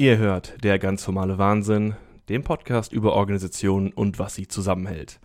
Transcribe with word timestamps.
Ihr 0.00 0.16
hört 0.16 0.62
der 0.62 0.78
ganz 0.78 1.02
formale 1.02 1.38
Wahnsinn, 1.38 1.96
den 2.28 2.44
Podcast 2.44 2.92
über 2.92 3.14
Organisationen 3.14 3.92
und 3.92 4.20
was 4.20 4.36
sie 4.36 4.46
zusammenhält. 4.46 5.18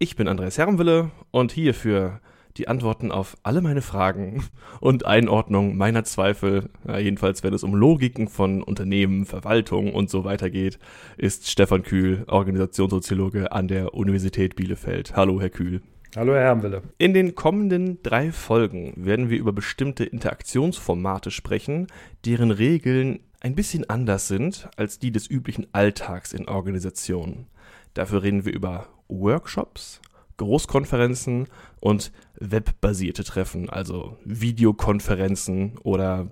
Ich 0.00 0.16
bin 0.16 0.26
Andreas 0.26 0.58
Herrenwille 0.58 1.12
und 1.30 1.52
hier 1.52 1.74
für 1.74 2.20
die 2.56 2.66
Antworten 2.66 3.12
auf 3.12 3.36
alle 3.44 3.60
meine 3.60 3.82
Fragen 3.82 4.42
und 4.80 5.06
Einordnung 5.06 5.76
meiner 5.76 6.02
Zweifel, 6.02 6.70
ja, 6.88 6.98
jedenfalls 6.98 7.44
wenn 7.44 7.54
es 7.54 7.62
um 7.62 7.72
Logiken 7.72 8.26
von 8.26 8.64
Unternehmen, 8.64 9.26
Verwaltung 9.26 9.94
und 9.94 10.10
so 10.10 10.24
weiter 10.24 10.50
geht, 10.50 10.80
ist 11.16 11.48
Stefan 11.48 11.84
Kühl, 11.84 12.24
Organisationssoziologe 12.26 13.52
an 13.52 13.68
der 13.68 13.94
Universität 13.94 14.56
Bielefeld. 14.56 15.14
Hallo, 15.14 15.40
Herr 15.40 15.50
Kühl. 15.50 15.82
Hallo, 16.16 16.32
Herr 16.32 16.42
Herrenwille. 16.42 16.82
In 16.98 17.14
den 17.14 17.36
kommenden 17.36 18.02
drei 18.02 18.32
Folgen 18.32 18.92
werden 18.96 19.30
wir 19.30 19.38
über 19.38 19.52
bestimmte 19.52 20.02
Interaktionsformate 20.02 21.30
sprechen, 21.30 21.86
deren 22.24 22.50
Regeln 22.50 23.20
ein 23.40 23.54
bisschen 23.54 23.88
anders 23.88 24.28
sind 24.28 24.68
als 24.76 24.98
die 24.98 25.10
des 25.10 25.28
üblichen 25.28 25.66
Alltags 25.72 26.32
in 26.32 26.48
Organisationen. 26.48 27.46
Dafür 27.94 28.22
reden 28.22 28.44
wir 28.44 28.52
über 28.52 28.86
Workshops, 29.08 30.00
Großkonferenzen 30.36 31.48
und 31.80 32.12
webbasierte 32.38 33.24
Treffen, 33.24 33.68
also 33.68 34.16
Videokonferenzen 34.24 35.78
oder 35.82 36.28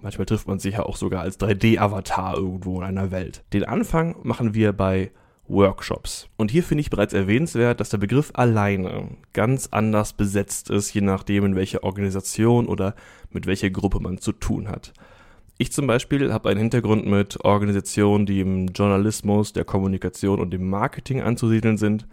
manchmal 0.00 0.26
trifft 0.26 0.48
man 0.48 0.58
sich 0.58 0.74
ja 0.74 0.84
auch 0.84 0.96
sogar 0.96 1.22
als 1.22 1.38
3D-Avatar 1.40 2.36
irgendwo 2.36 2.78
in 2.78 2.84
einer 2.84 3.10
Welt. 3.10 3.44
Den 3.52 3.64
Anfang 3.64 4.16
machen 4.22 4.54
wir 4.54 4.72
bei 4.72 5.10
Workshops. 5.46 6.28
Und 6.36 6.50
hier 6.50 6.62
finde 6.62 6.80
ich 6.80 6.90
bereits 6.90 7.12
erwähnenswert, 7.12 7.80
dass 7.80 7.90
der 7.90 7.98
Begriff 7.98 8.30
alleine 8.34 9.08
ganz 9.32 9.68
anders 9.70 10.14
besetzt 10.14 10.70
ist, 10.70 10.94
je 10.94 11.02
nachdem, 11.02 11.44
in 11.44 11.56
welcher 11.56 11.84
Organisation 11.84 12.66
oder 12.66 12.94
mit 13.30 13.46
welcher 13.46 13.70
Gruppe 13.70 14.00
man 14.00 14.18
zu 14.18 14.32
tun 14.32 14.68
hat. 14.68 14.94
Ich 15.56 15.70
zum 15.70 15.86
Beispiel 15.86 16.32
habe 16.32 16.48
einen 16.48 16.58
Hintergrund 16.58 17.06
mit 17.06 17.44
Organisationen, 17.44 18.26
die 18.26 18.40
im 18.40 18.66
Journalismus, 18.68 19.52
der 19.52 19.64
Kommunikation 19.64 20.40
und 20.40 20.50
dem 20.50 20.68
Marketing 20.68 21.20
anzusiedeln 21.20 21.76
sind. 21.76 22.08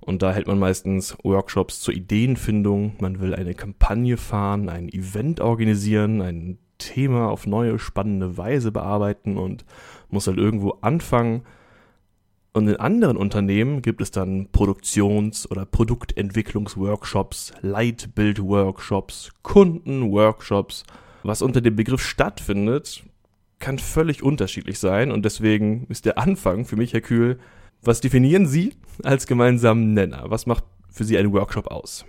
Und 0.00 0.22
da 0.22 0.32
hält 0.32 0.46
man 0.46 0.58
meistens 0.58 1.14
Workshops 1.22 1.80
zur 1.80 1.92
Ideenfindung. 1.92 2.96
Man 3.00 3.20
will 3.20 3.34
eine 3.34 3.54
Kampagne 3.54 4.16
fahren, 4.16 4.70
ein 4.70 4.88
Event 4.88 5.40
organisieren, 5.40 6.22
ein 6.22 6.58
Thema 6.78 7.28
auf 7.28 7.46
neue, 7.46 7.78
spannende 7.78 8.38
Weise 8.38 8.72
bearbeiten 8.72 9.36
und 9.36 9.66
muss 10.08 10.26
halt 10.26 10.38
irgendwo 10.38 10.78
anfangen. 10.80 11.42
Und 12.54 12.66
in 12.66 12.76
anderen 12.76 13.18
Unternehmen 13.18 13.82
gibt 13.82 14.00
es 14.00 14.10
dann 14.10 14.48
Produktions- 14.52 15.50
oder 15.50 15.66
Produktentwicklungsworkshops, 15.66 17.52
Leitbildworkshops, 17.60 19.32
Kundenworkshops 19.42 20.84
was 21.26 21.42
unter 21.42 21.60
dem 21.60 21.76
Begriff 21.76 22.02
stattfindet, 22.02 23.02
kann 23.58 23.78
völlig 23.78 24.22
unterschiedlich 24.22 24.78
sein 24.78 25.10
und 25.10 25.24
deswegen 25.24 25.86
ist 25.88 26.04
der 26.04 26.18
Anfang 26.18 26.64
für 26.64 26.76
mich, 26.76 26.92
Herr 26.92 27.00
Kühl, 27.00 27.38
was 27.82 28.00
definieren 28.00 28.46
Sie 28.46 28.74
als 29.02 29.26
gemeinsamen 29.26 29.94
Nenner? 29.94 30.24
Was 30.28 30.46
macht 30.46 30.64
für 30.90 31.04
Sie 31.04 31.16
ein 31.16 31.32
Workshop 31.32 31.68
aus? 31.68 32.04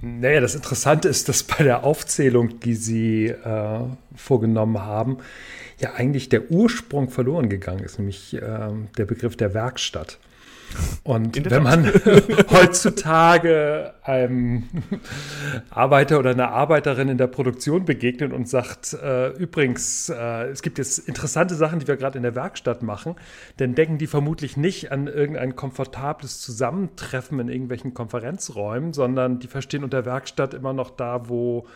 Naja, 0.00 0.40
das 0.40 0.54
Interessante 0.54 1.08
ist, 1.08 1.28
dass 1.28 1.44
bei 1.44 1.62
der 1.62 1.84
Aufzählung, 1.84 2.58
die 2.60 2.74
Sie 2.74 3.26
äh, 3.26 3.80
vorgenommen 4.16 4.80
haben, 4.80 5.18
ja 5.78 5.94
eigentlich 5.94 6.28
der 6.28 6.50
Ursprung 6.50 7.08
verloren 7.08 7.48
gegangen 7.48 7.84
ist, 7.84 7.98
nämlich 7.98 8.34
äh, 8.34 8.40
der 8.96 9.04
Begriff 9.04 9.36
der 9.36 9.54
Werkstatt. 9.54 10.18
Und 11.04 11.50
wenn 11.50 11.62
man 11.62 11.86
heutzutage 12.50 13.94
einem 14.02 14.64
Arbeiter 15.70 16.18
oder 16.18 16.30
einer 16.30 16.50
Arbeiterin 16.50 17.08
in 17.08 17.18
der 17.18 17.26
Produktion 17.26 17.84
begegnet 17.84 18.32
und 18.32 18.48
sagt, 18.48 18.94
äh, 18.94 19.30
übrigens, 19.30 20.08
äh, 20.08 20.48
es 20.48 20.62
gibt 20.62 20.78
jetzt 20.78 20.98
interessante 20.98 21.54
Sachen, 21.54 21.80
die 21.80 21.88
wir 21.88 21.96
gerade 21.96 22.16
in 22.16 22.22
der 22.22 22.34
Werkstatt 22.34 22.82
machen, 22.82 23.16
dann 23.56 23.74
denken 23.74 23.98
die 23.98 24.06
vermutlich 24.06 24.56
nicht 24.56 24.92
an 24.92 25.06
irgendein 25.06 25.56
komfortables 25.56 26.40
Zusammentreffen 26.40 27.40
in 27.40 27.48
irgendwelchen 27.48 27.94
Konferenzräumen, 27.94 28.92
sondern 28.92 29.38
die 29.38 29.48
verstehen 29.48 29.84
unter 29.84 30.04
Werkstatt 30.04 30.54
immer 30.54 30.72
noch 30.72 30.90
da, 30.90 31.28
wo 31.28 31.66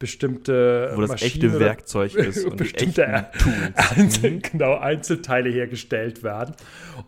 bestimmte 0.00 0.92
wo 0.94 1.02
das 1.02 1.10
Maschinen 1.10 1.50
echte 1.50 1.60
Werkzeug 1.60 2.14
ist 2.14 2.44
und 2.46 2.56
bestimmte 2.56 3.28
Einzel, 3.74 4.30
mhm. 4.30 4.42
genau, 4.42 4.78
Einzelteile 4.78 5.50
hergestellt 5.50 6.24
werden. 6.24 6.56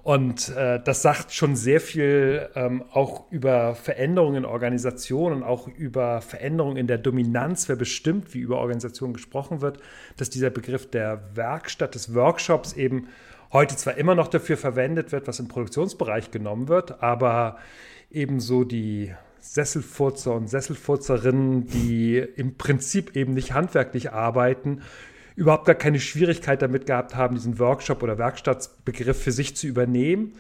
Und 0.03 0.51
äh, 0.51 0.79
das 0.85 1.01
sagt 1.01 1.33
schon 1.33 1.57
sehr 1.57 1.81
viel 1.81 2.51
ähm, 2.55 2.85
auch 2.93 3.33
über 3.33 3.75
Veränderungen 3.75 4.37
in 4.37 4.45
Organisationen 4.45 5.39
und 5.39 5.43
auch 5.43 5.69
über 5.69 6.21
Veränderungen 6.21 6.77
in 6.77 6.87
der 6.87 6.99
Dominanz, 6.99 7.67
wer 7.71 7.77
bestimmt, 7.77 8.35
wie 8.35 8.41
über 8.41 8.59
Organisationen 8.59 9.15
gesprochen 9.15 9.63
wird, 9.63 9.79
dass 10.19 10.29
dieser 10.29 10.51
Begriff 10.51 10.89
der 10.91 11.23
Werkstatt, 11.35 11.95
des 11.95 12.15
Workshops 12.15 12.75
eben 12.75 13.09
heute 13.55 13.75
zwar 13.75 13.97
immer 13.97 14.15
noch 14.15 14.29
dafür 14.29 14.59
verwendet 14.59 15.13
wird, 15.13 15.27
was 15.27 15.41
im 15.41 15.49
Produktionsbereich 15.49 16.31
genommen 16.31 16.69
wird, 16.69 17.03
aber 17.03 17.57
ebenso 18.11 18.65
die 18.65 19.15
Sesselfurzer 19.43 20.35
und 20.35 20.49
Sesselfurzerinnen, 20.49 21.67
die 21.67 22.17
im 22.19 22.57
Prinzip 22.57 23.17
eben 23.17 23.35
nicht 23.35 23.53
handwerklich 23.53 24.13
arbeiten, 24.13 24.83
überhaupt 25.35 25.67
gar 25.67 25.75
keine 25.75 25.99
Schwierigkeit 25.99 26.63
damit 26.63 26.87
gehabt 26.87 27.17
haben, 27.17 27.35
diesen 27.35 27.59
Workshop 27.59 28.03
oder 28.03 28.19
Werkstattsbegriff 28.19 29.21
für 29.21 29.33
sich 29.33 29.57
zu 29.57 29.67
übernehmen 29.67 30.35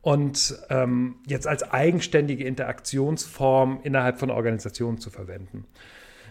und 0.00 0.58
ähm, 0.70 1.16
jetzt 1.26 1.46
als 1.46 1.70
eigenständige 1.70 2.44
Interaktionsform 2.44 3.80
innerhalb 3.82 4.18
von 4.18 4.30
Organisationen 4.30 4.98
zu 4.98 5.10
verwenden. 5.10 5.66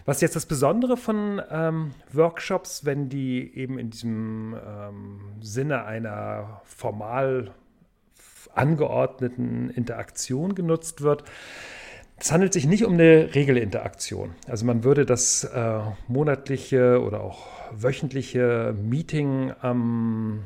Was 0.04 0.20
jetzt 0.20 0.36
das 0.36 0.46
Besondere 0.46 0.96
von 0.96 1.40
ähm, 1.50 1.92
Workshops, 2.12 2.84
wenn 2.84 3.08
die 3.08 3.54
eben 3.54 3.78
in 3.78 3.90
diesem 3.90 4.56
ähm, 4.66 5.20
Sinne 5.40 5.84
einer 5.84 6.62
formal 6.64 7.52
angeordneten 8.54 9.70
Interaktion 9.70 10.54
genutzt 10.54 11.02
wird, 11.02 11.24
es 12.20 12.32
handelt 12.32 12.52
sich 12.52 12.66
nicht 12.66 12.84
um 12.84 12.94
eine 12.94 13.34
Regelinteraktion. 13.34 14.34
Also 14.46 14.64
man 14.64 14.82
würde 14.84 15.06
das 15.06 15.44
äh, 15.44 15.80
monatliche 16.08 17.00
oder 17.02 17.20
auch 17.20 17.46
wöchentliche 17.72 18.74
Meeting 18.76 19.52
am, 19.60 20.44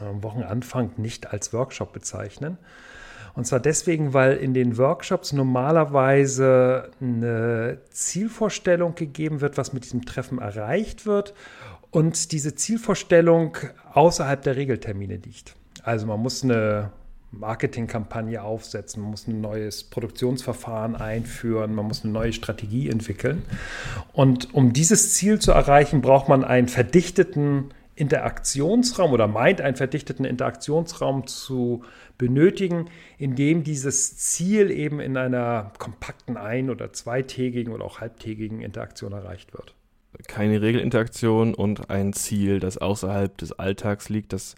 am 0.00 0.22
Wochenanfang 0.22 0.92
nicht 0.96 1.32
als 1.32 1.52
Workshop 1.52 1.92
bezeichnen. 1.92 2.58
Und 3.34 3.46
zwar 3.46 3.60
deswegen, 3.60 4.12
weil 4.12 4.36
in 4.36 4.52
den 4.52 4.76
Workshops 4.76 5.32
normalerweise 5.32 6.90
eine 7.00 7.78
Zielvorstellung 7.90 8.94
gegeben 8.94 9.40
wird, 9.40 9.56
was 9.56 9.72
mit 9.72 9.84
diesem 9.84 10.04
Treffen 10.04 10.38
erreicht 10.38 11.06
wird 11.06 11.32
und 11.90 12.32
diese 12.32 12.54
Zielvorstellung 12.54 13.56
außerhalb 13.94 14.42
der 14.42 14.56
Regeltermine 14.56 15.16
liegt. 15.16 15.54
Also 15.82 16.06
man 16.06 16.20
muss 16.20 16.44
eine 16.44 16.90
Marketingkampagne 17.32 18.42
aufsetzen, 18.42 19.02
man 19.02 19.12
muss 19.12 19.26
ein 19.26 19.40
neues 19.40 19.84
Produktionsverfahren 19.84 20.94
einführen, 20.94 21.74
man 21.74 21.86
muss 21.86 22.04
eine 22.04 22.12
neue 22.12 22.32
Strategie 22.32 22.90
entwickeln. 22.90 23.42
Und 24.12 24.54
um 24.54 24.72
dieses 24.72 25.14
Ziel 25.14 25.38
zu 25.38 25.52
erreichen, 25.52 26.02
braucht 26.02 26.28
man 26.28 26.44
einen 26.44 26.68
verdichteten 26.68 27.72
Interaktionsraum 27.94 29.12
oder 29.12 29.28
meint 29.28 29.60
einen 29.60 29.76
verdichteten 29.76 30.24
Interaktionsraum 30.24 31.26
zu 31.26 31.84
benötigen, 32.18 32.88
in 33.18 33.34
dem 33.34 33.64
dieses 33.64 34.16
Ziel 34.16 34.70
eben 34.70 35.00
in 35.00 35.16
einer 35.16 35.72
kompakten 35.78 36.36
ein- 36.36 36.70
oder 36.70 36.92
zweitägigen 36.92 37.72
oder 37.72 37.84
auch 37.84 38.00
halbtägigen 38.00 38.60
Interaktion 38.60 39.12
erreicht 39.12 39.52
wird. 39.54 39.74
Keine 40.28 40.60
Regelinteraktion 40.60 41.54
und 41.54 41.90
ein 41.90 42.12
Ziel, 42.12 42.60
das 42.60 42.76
außerhalb 42.76 43.36
des 43.38 43.52
Alltags 43.58 44.08
liegt, 44.08 44.32
das 44.32 44.54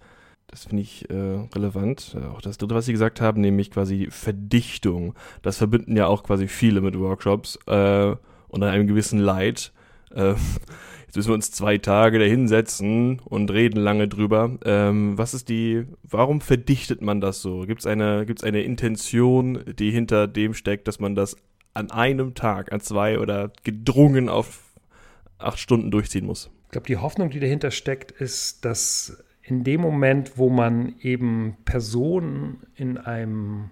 das 0.48 0.66
finde 0.66 0.82
ich 0.82 1.08
äh, 1.10 1.14
relevant. 1.54 2.16
Äh, 2.18 2.26
auch 2.26 2.40
das 2.40 2.58
dritte, 2.58 2.74
was 2.74 2.86
Sie 2.86 2.92
gesagt 2.92 3.20
haben, 3.20 3.40
nämlich 3.40 3.70
quasi 3.70 4.08
Verdichtung. 4.10 5.14
Das 5.42 5.58
verbinden 5.58 5.96
ja 5.96 6.06
auch 6.06 6.22
quasi 6.22 6.48
viele 6.48 6.80
mit 6.80 6.98
Workshops 6.98 7.58
äh, 7.66 8.14
und 8.48 8.62
an 8.62 8.68
einem 8.68 8.86
gewissen 8.86 9.18
Leid. 9.18 9.72
Äh, 10.14 10.34
jetzt 11.06 11.16
müssen 11.16 11.28
wir 11.28 11.34
uns 11.34 11.50
zwei 11.50 11.78
Tage 11.78 12.18
da 12.18 12.24
hinsetzen 12.24 13.20
und 13.24 13.50
reden 13.50 13.80
lange 13.80 14.06
drüber. 14.06 14.58
Ähm, 14.64 15.18
was 15.18 15.34
ist 15.34 15.48
die, 15.48 15.86
warum 16.02 16.40
verdichtet 16.40 17.02
man 17.02 17.20
das 17.20 17.42
so? 17.42 17.62
Gibt 17.62 17.80
es 17.80 17.86
eine, 17.86 18.26
gibt's 18.26 18.44
eine 18.44 18.62
Intention, 18.62 19.64
die 19.78 19.90
hinter 19.90 20.28
dem 20.28 20.54
steckt, 20.54 20.86
dass 20.88 21.00
man 21.00 21.14
das 21.14 21.36
an 21.72 21.90
einem 21.90 22.34
Tag, 22.34 22.72
an 22.72 22.80
zwei 22.80 23.18
oder 23.18 23.50
gedrungen 23.64 24.28
auf 24.28 24.62
acht 25.38 25.58
Stunden 25.58 25.90
durchziehen 25.90 26.26
muss? 26.26 26.50
Ich 26.66 26.70
glaube, 26.70 26.86
die 26.86 26.96
Hoffnung, 26.96 27.30
die 27.30 27.40
dahinter 27.40 27.70
steckt, 27.70 28.12
ist, 28.12 28.64
dass 28.64 29.23
in 29.46 29.62
dem 29.62 29.82
Moment, 29.82 30.38
wo 30.38 30.48
man 30.48 30.94
eben 31.00 31.56
Personen 31.64 32.62
in 32.76 32.96
einem 32.96 33.70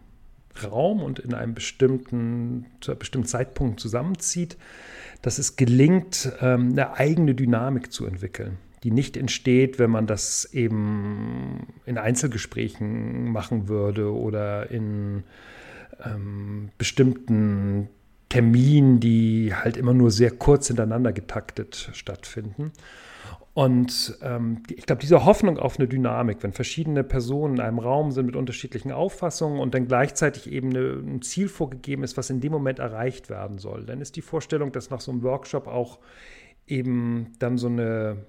Raum 0.62 1.02
und 1.02 1.18
in 1.18 1.32
einem 1.32 1.54
bestimmten, 1.54 2.66
zu 2.80 2.90
einem 2.90 2.98
bestimmten 2.98 3.28
Zeitpunkt 3.28 3.80
zusammenzieht, 3.80 4.58
dass 5.22 5.38
es 5.38 5.56
gelingt, 5.56 6.30
ähm, 6.42 6.72
eine 6.72 6.94
eigene 6.94 7.34
Dynamik 7.34 7.90
zu 7.90 8.04
entwickeln, 8.04 8.58
die 8.82 8.90
nicht 8.90 9.16
entsteht, 9.16 9.78
wenn 9.78 9.90
man 9.90 10.06
das 10.06 10.44
eben 10.52 11.68
in 11.86 11.96
Einzelgesprächen 11.96 13.32
machen 13.32 13.68
würde 13.68 14.12
oder 14.12 14.70
in 14.70 15.24
ähm, 16.04 16.68
bestimmten 16.76 17.88
Terminen, 18.28 19.00
die 19.00 19.54
halt 19.54 19.78
immer 19.78 19.94
nur 19.94 20.10
sehr 20.10 20.32
kurz 20.32 20.66
hintereinander 20.66 21.12
getaktet 21.12 21.90
stattfinden 21.94 22.72
Und 23.54 24.16
ähm, 24.22 24.62
ich 24.74 24.86
glaube, 24.86 25.02
diese 25.02 25.26
Hoffnung 25.26 25.58
auf 25.58 25.78
eine 25.78 25.86
Dynamik, 25.86 26.42
wenn 26.42 26.52
verschiedene 26.52 27.04
Personen 27.04 27.56
in 27.56 27.60
einem 27.60 27.78
Raum 27.78 28.10
sind 28.10 28.24
mit 28.24 28.36
unterschiedlichen 28.36 28.92
Auffassungen 28.92 29.60
und 29.60 29.74
dann 29.74 29.86
gleichzeitig 29.86 30.50
eben 30.50 30.70
eine, 30.70 30.92
ein 30.94 31.20
Ziel 31.20 31.48
vorgegeben 31.48 32.02
ist, 32.02 32.16
was 32.16 32.30
in 32.30 32.40
dem 32.40 32.52
Moment 32.52 32.78
erreicht 32.78 33.28
werden 33.28 33.58
soll, 33.58 33.84
dann 33.84 34.00
ist 34.00 34.16
die 34.16 34.22
Vorstellung, 34.22 34.72
dass 34.72 34.88
nach 34.88 35.02
so 35.02 35.12
einem 35.12 35.22
Workshop 35.22 35.66
auch 35.66 35.98
eben 36.66 37.32
dann 37.40 37.58
so 37.58 37.68
ein 37.68 38.24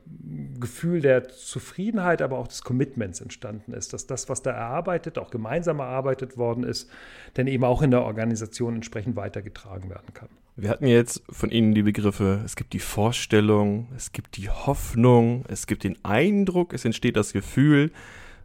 Gefühl 0.60 1.00
der 1.00 1.30
Zufriedenheit, 1.30 2.22
aber 2.22 2.40
auch 2.40 2.48
des 2.50 2.64
Commitments 2.64 3.22
entstanden 3.22 3.72
ist, 3.72 3.94
dass 3.94 4.08
das, 4.08 4.28
was 4.28 4.42
da 4.42 4.52
erarbeitet, 4.52 5.18
auch 5.18 5.30
gemeinsam 5.30 5.80
erarbeitet 5.80 6.38
worden 6.38 6.66
ist, 6.66 6.90
dann 7.36 7.48
eben 7.48 7.64
auch 7.64 7.81
in 7.81 7.92
der 7.92 8.02
Organisation 8.02 8.75
entsprechend 8.75 9.16
weitergetragen 9.16 9.90
werden 9.90 10.14
kann. 10.14 10.30
Wir 10.55 10.69
hatten 10.69 10.85
jetzt 10.85 11.23
von 11.31 11.50
Ihnen 11.50 11.73
die 11.73 11.81
Begriffe, 11.81 12.41
es 12.45 12.55
gibt 12.55 12.73
die 12.73 12.79
Vorstellung, 12.79 13.88
es 13.95 14.11
gibt 14.11 14.38
die 14.38 14.50
Hoffnung, 14.50 15.45
es 15.47 15.65
gibt 15.65 15.83
den 15.83 15.97
Eindruck, 16.05 16.73
es 16.73 16.85
entsteht 16.85 17.17
das 17.17 17.33
Gefühl. 17.33 17.91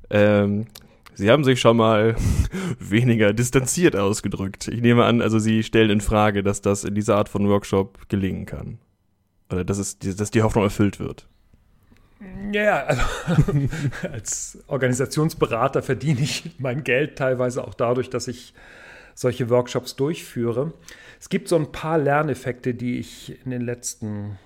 Ähm, 0.09 0.67
Sie 1.15 1.31
haben 1.31 1.45
sich 1.45 1.61
schon 1.61 1.77
mal 1.77 2.17
weniger 2.79 3.35
distanziert 3.35 3.95
ausgedrückt. 3.95 4.69
Ich 4.69 4.81
nehme 4.81 5.05
an, 5.05 5.21
also 5.21 5.39
Sie 5.39 5.63
stellen 5.63 5.91
in 5.91 6.01
Frage, 6.01 6.43
dass 6.43 6.63
das 6.63 6.85
in 6.85 6.95
dieser 6.95 7.17
Art 7.17 7.29
von 7.29 7.47
Workshop 7.49 8.09
gelingen 8.09 8.47
kann. 8.47 8.79
Oder 9.51 9.65
dass, 9.65 9.79
es, 9.79 9.99
dass 9.99 10.31
die 10.31 10.43
Hoffnung 10.43 10.65
erfüllt 10.65 11.01
wird. 11.01 11.27
Ja, 12.53 12.85
also 12.85 13.03
als 14.13 14.59
Organisationsberater 14.67 15.83
verdiene 15.83 16.21
ich 16.21 16.53
mein 16.59 16.85
Geld 16.85 17.17
teilweise 17.17 17.67
auch 17.67 17.75
dadurch, 17.75 18.09
dass 18.09 18.29
ich 18.29 18.55
solche 19.19 19.51
Workshops 19.51 19.97
durchführe. 19.97 20.73
Es 21.19 21.29
gibt 21.29 21.49
so 21.49 21.57
ein 21.57 21.73
paar 21.73 21.99
Lerneffekte, 21.99 22.73
die 22.73 23.01
ich 23.01 23.45
in 23.45 23.51
den 23.51 23.63
letzten 23.63 24.39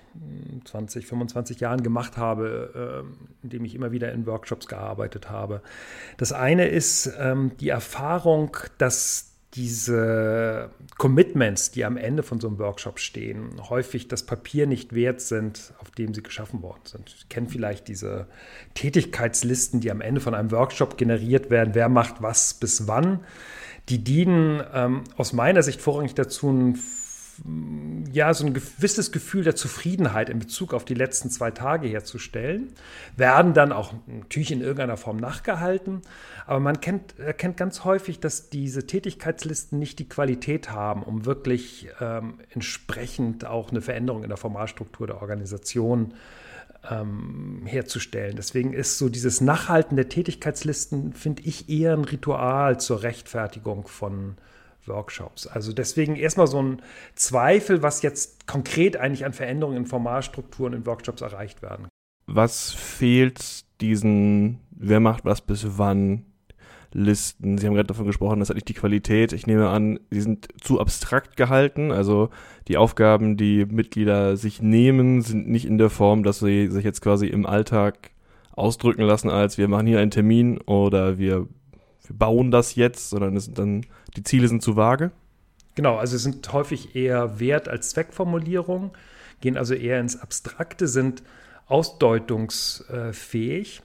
20, 0.65 1.03
hm, 1.03 1.09
25 1.09 1.59
Jahren 1.59 1.83
gemacht 1.83 2.17
habe, 2.17 3.03
ähm, 3.05 3.17
indem 3.43 3.65
ich 3.65 3.75
immer 3.75 3.91
wieder 3.91 4.11
in 4.11 4.25
Workshops 4.25 4.67
gearbeitet 4.67 5.29
habe. 5.29 5.61
Das 6.17 6.33
eine 6.33 6.67
ist 6.69 7.13
ähm, 7.19 7.51
die 7.59 7.69
Erfahrung, 7.69 8.57
dass 8.79 9.29
diese 9.53 10.71
Commitments, 10.97 11.69
die 11.69 11.85
am 11.85 11.95
Ende 11.95 12.23
von 12.23 12.39
so 12.39 12.47
einem 12.47 12.57
Workshop 12.57 12.97
stehen, 12.97 13.51
häufig 13.69 14.07
das 14.07 14.23
Papier 14.23 14.65
nicht 14.65 14.95
wert 14.95 15.21
sind, 15.21 15.75
auf 15.77 15.91
dem 15.91 16.15
sie 16.15 16.23
geschaffen 16.23 16.63
worden 16.63 16.81
sind. 16.85 17.15
Sie 17.19 17.27
kennen 17.29 17.47
vielleicht 17.47 17.87
diese 17.87 18.25
Tätigkeitslisten, 18.73 19.81
die 19.81 19.91
am 19.91 20.01
Ende 20.01 20.21
von 20.21 20.33
einem 20.33 20.49
Workshop 20.49 20.97
generiert 20.97 21.51
werden. 21.51 21.75
Wer 21.75 21.89
macht 21.89 22.23
was 22.23 22.55
bis 22.55 22.87
wann? 22.87 23.19
Die 23.89 24.03
dienen 24.03 24.63
ähm, 24.73 25.03
aus 25.17 25.33
meiner 25.33 25.63
Sicht 25.63 25.81
vorrangig 25.81 26.15
dazu, 26.15 26.49
ein 26.51 26.79
ja, 28.11 28.33
so 28.33 28.45
ein 28.45 28.53
gewisses 28.53 29.11
Gefühl 29.11 29.43
der 29.43 29.55
Zufriedenheit 29.55 30.29
in 30.29 30.39
Bezug 30.39 30.73
auf 30.73 30.85
die 30.85 30.93
letzten 30.93 31.29
zwei 31.29 31.51
Tage 31.51 31.87
herzustellen, 31.87 32.73
werden 33.17 33.53
dann 33.53 33.71
auch 33.71 33.93
natürlich 34.05 34.51
in 34.51 34.61
irgendeiner 34.61 34.97
Form 34.97 35.17
nachgehalten. 35.17 36.01
Aber 36.45 36.59
man 36.59 36.79
kennt, 36.79 37.17
erkennt 37.19 37.57
ganz 37.57 37.83
häufig, 37.83 38.19
dass 38.19 38.49
diese 38.49 38.85
Tätigkeitslisten 38.85 39.79
nicht 39.79 39.99
die 39.99 40.07
Qualität 40.07 40.69
haben, 40.69 41.03
um 41.03 41.25
wirklich 41.25 41.89
ähm, 41.99 42.39
entsprechend 42.51 43.45
auch 43.45 43.71
eine 43.71 43.81
Veränderung 43.81 44.23
in 44.23 44.29
der 44.29 44.37
Formalstruktur 44.37 45.07
der 45.07 45.21
Organisation 45.21 46.13
ähm, 46.89 47.63
herzustellen. 47.65 48.35
Deswegen 48.35 48.73
ist 48.73 48.97
so 48.97 49.09
dieses 49.09 49.41
Nachhalten 49.41 49.95
der 49.95 50.09
Tätigkeitslisten, 50.09 51.13
finde 51.13 51.43
ich, 51.43 51.69
eher 51.69 51.93
ein 51.93 52.05
Ritual 52.05 52.79
zur 52.79 53.03
Rechtfertigung 53.03 53.87
von 53.87 54.35
Workshops. 54.85 55.47
Also 55.47 55.73
deswegen 55.73 56.15
erstmal 56.15 56.47
so 56.47 56.61
ein 56.61 56.81
Zweifel, 57.15 57.81
was 57.81 58.01
jetzt 58.01 58.47
konkret 58.47 58.97
eigentlich 58.97 59.25
an 59.25 59.33
Veränderungen 59.33 59.77
in 59.77 59.85
Formalstrukturen 59.85 60.73
in 60.73 60.85
Workshops 60.85 61.21
erreicht 61.21 61.61
werden. 61.61 61.87
Was 62.25 62.71
fehlt 62.71 63.65
diesen, 63.81 64.59
wer 64.71 64.99
macht 64.99 65.25
was 65.25 65.41
bis 65.41 65.77
wann 65.77 66.25
Listen? 66.93 67.57
Sie 67.57 67.67
haben 67.67 67.73
gerade 67.73 67.87
davon 67.87 68.05
gesprochen, 68.05 68.39
das 68.39 68.49
hat 68.49 68.55
nicht 68.55 68.69
die 68.69 68.73
Qualität. 68.73 69.33
Ich 69.33 69.47
nehme 69.47 69.69
an, 69.69 69.99
sie 70.09 70.21
sind 70.21 70.47
zu 70.61 70.79
abstrakt 70.79 71.35
gehalten. 71.35 71.91
Also 71.91 72.29
die 72.67 72.77
Aufgaben, 72.77 73.35
die 73.35 73.65
Mitglieder 73.65 74.37
sich 74.37 74.61
nehmen, 74.61 75.21
sind 75.21 75.49
nicht 75.49 75.65
in 75.65 75.77
der 75.77 75.89
Form, 75.89 76.23
dass 76.23 76.39
sie 76.39 76.67
sich 76.67 76.83
jetzt 76.83 77.01
quasi 77.01 77.27
im 77.27 77.45
Alltag 77.45 78.11
ausdrücken 78.51 79.01
lassen, 79.01 79.29
als 79.29 79.57
wir 79.57 79.67
machen 79.67 79.87
hier 79.87 79.99
einen 79.99 80.11
Termin 80.11 80.59
oder 80.61 81.17
wir 81.17 81.47
wir 82.05 82.17
bauen 82.17 82.51
das 82.51 82.75
jetzt, 82.75 83.09
sondern 83.09 83.37
es 83.37 83.45
sind 83.45 83.57
dann, 83.57 83.85
die 84.15 84.21
Ziele 84.23 84.47
sind 84.47 84.61
zu 84.61 84.75
vage? 84.75 85.09
Genau, 85.75 85.97
also 85.97 86.17
sind 86.17 86.53
häufig 86.53 86.95
eher 86.95 87.39
Wert- 87.39 87.69
als 87.69 87.89
Zweckformulierung, 87.91 88.91
gehen 89.41 89.57
also 89.57 89.73
eher 89.73 89.99
ins 89.99 90.21
Abstrakte, 90.21 90.87
sind 90.87 91.23
ausdeutungsfähig. 91.67 93.81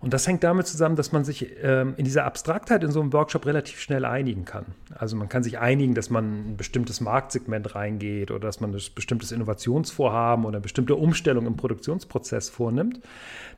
Und 0.00 0.12
das 0.12 0.26
hängt 0.26 0.44
damit 0.44 0.66
zusammen, 0.66 0.96
dass 0.96 1.12
man 1.12 1.24
sich 1.24 1.46
ähm, 1.62 1.94
in 1.96 2.04
dieser 2.04 2.24
Abstraktheit 2.24 2.84
in 2.84 2.90
so 2.90 3.00
einem 3.00 3.12
Workshop 3.12 3.46
relativ 3.46 3.80
schnell 3.80 4.04
einigen 4.04 4.44
kann. 4.44 4.66
Also 4.94 5.16
man 5.16 5.28
kann 5.28 5.42
sich 5.42 5.58
einigen, 5.58 5.94
dass 5.94 6.10
man 6.10 6.52
ein 6.52 6.56
bestimmtes 6.56 7.00
Marktsegment 7.00 7.74
reingeht 7.74 8.30
oder 8.30 8.40
dass 8.40 8.60
man 8.60 8.74
ein 8.74 8.80
bestimmtes 8.94 9.32
Innovationsvorhaben 9.32 10.44
oder 10.44 10.56
eine 10.56 10.62
bestimmte 10.62 10.96
Umstellung 10.96 11.46
im 11.46 11.56
Produktionsprozess 11.56 12.48
vornimmt. 12.48 13.00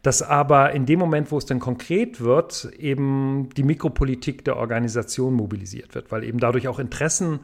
Dass 0.03 0.23
aber 0.23 0.73
in 0.73 0.87
dem 0.87 0.99
Moment, 0.99 1.31
wo 1.31 1.39
es 1.39 1.47
dann 1.47 1.59
konkret 1.59 2.21
wird, 2.21 2.71
eben 2.79 3.49
die 3.57 3.65
Mikropolitik 3.65 4.45
der 4.45 4.57
Organisation 4.57 5.35
mobilisiert 5.35 5.95
wird, 5.95 6.13
weil 6.13 6.25
eben 6.25 6.39
dadurch 6.39 6.69
auch 6.69 6.79
Interessen 6.79 7.41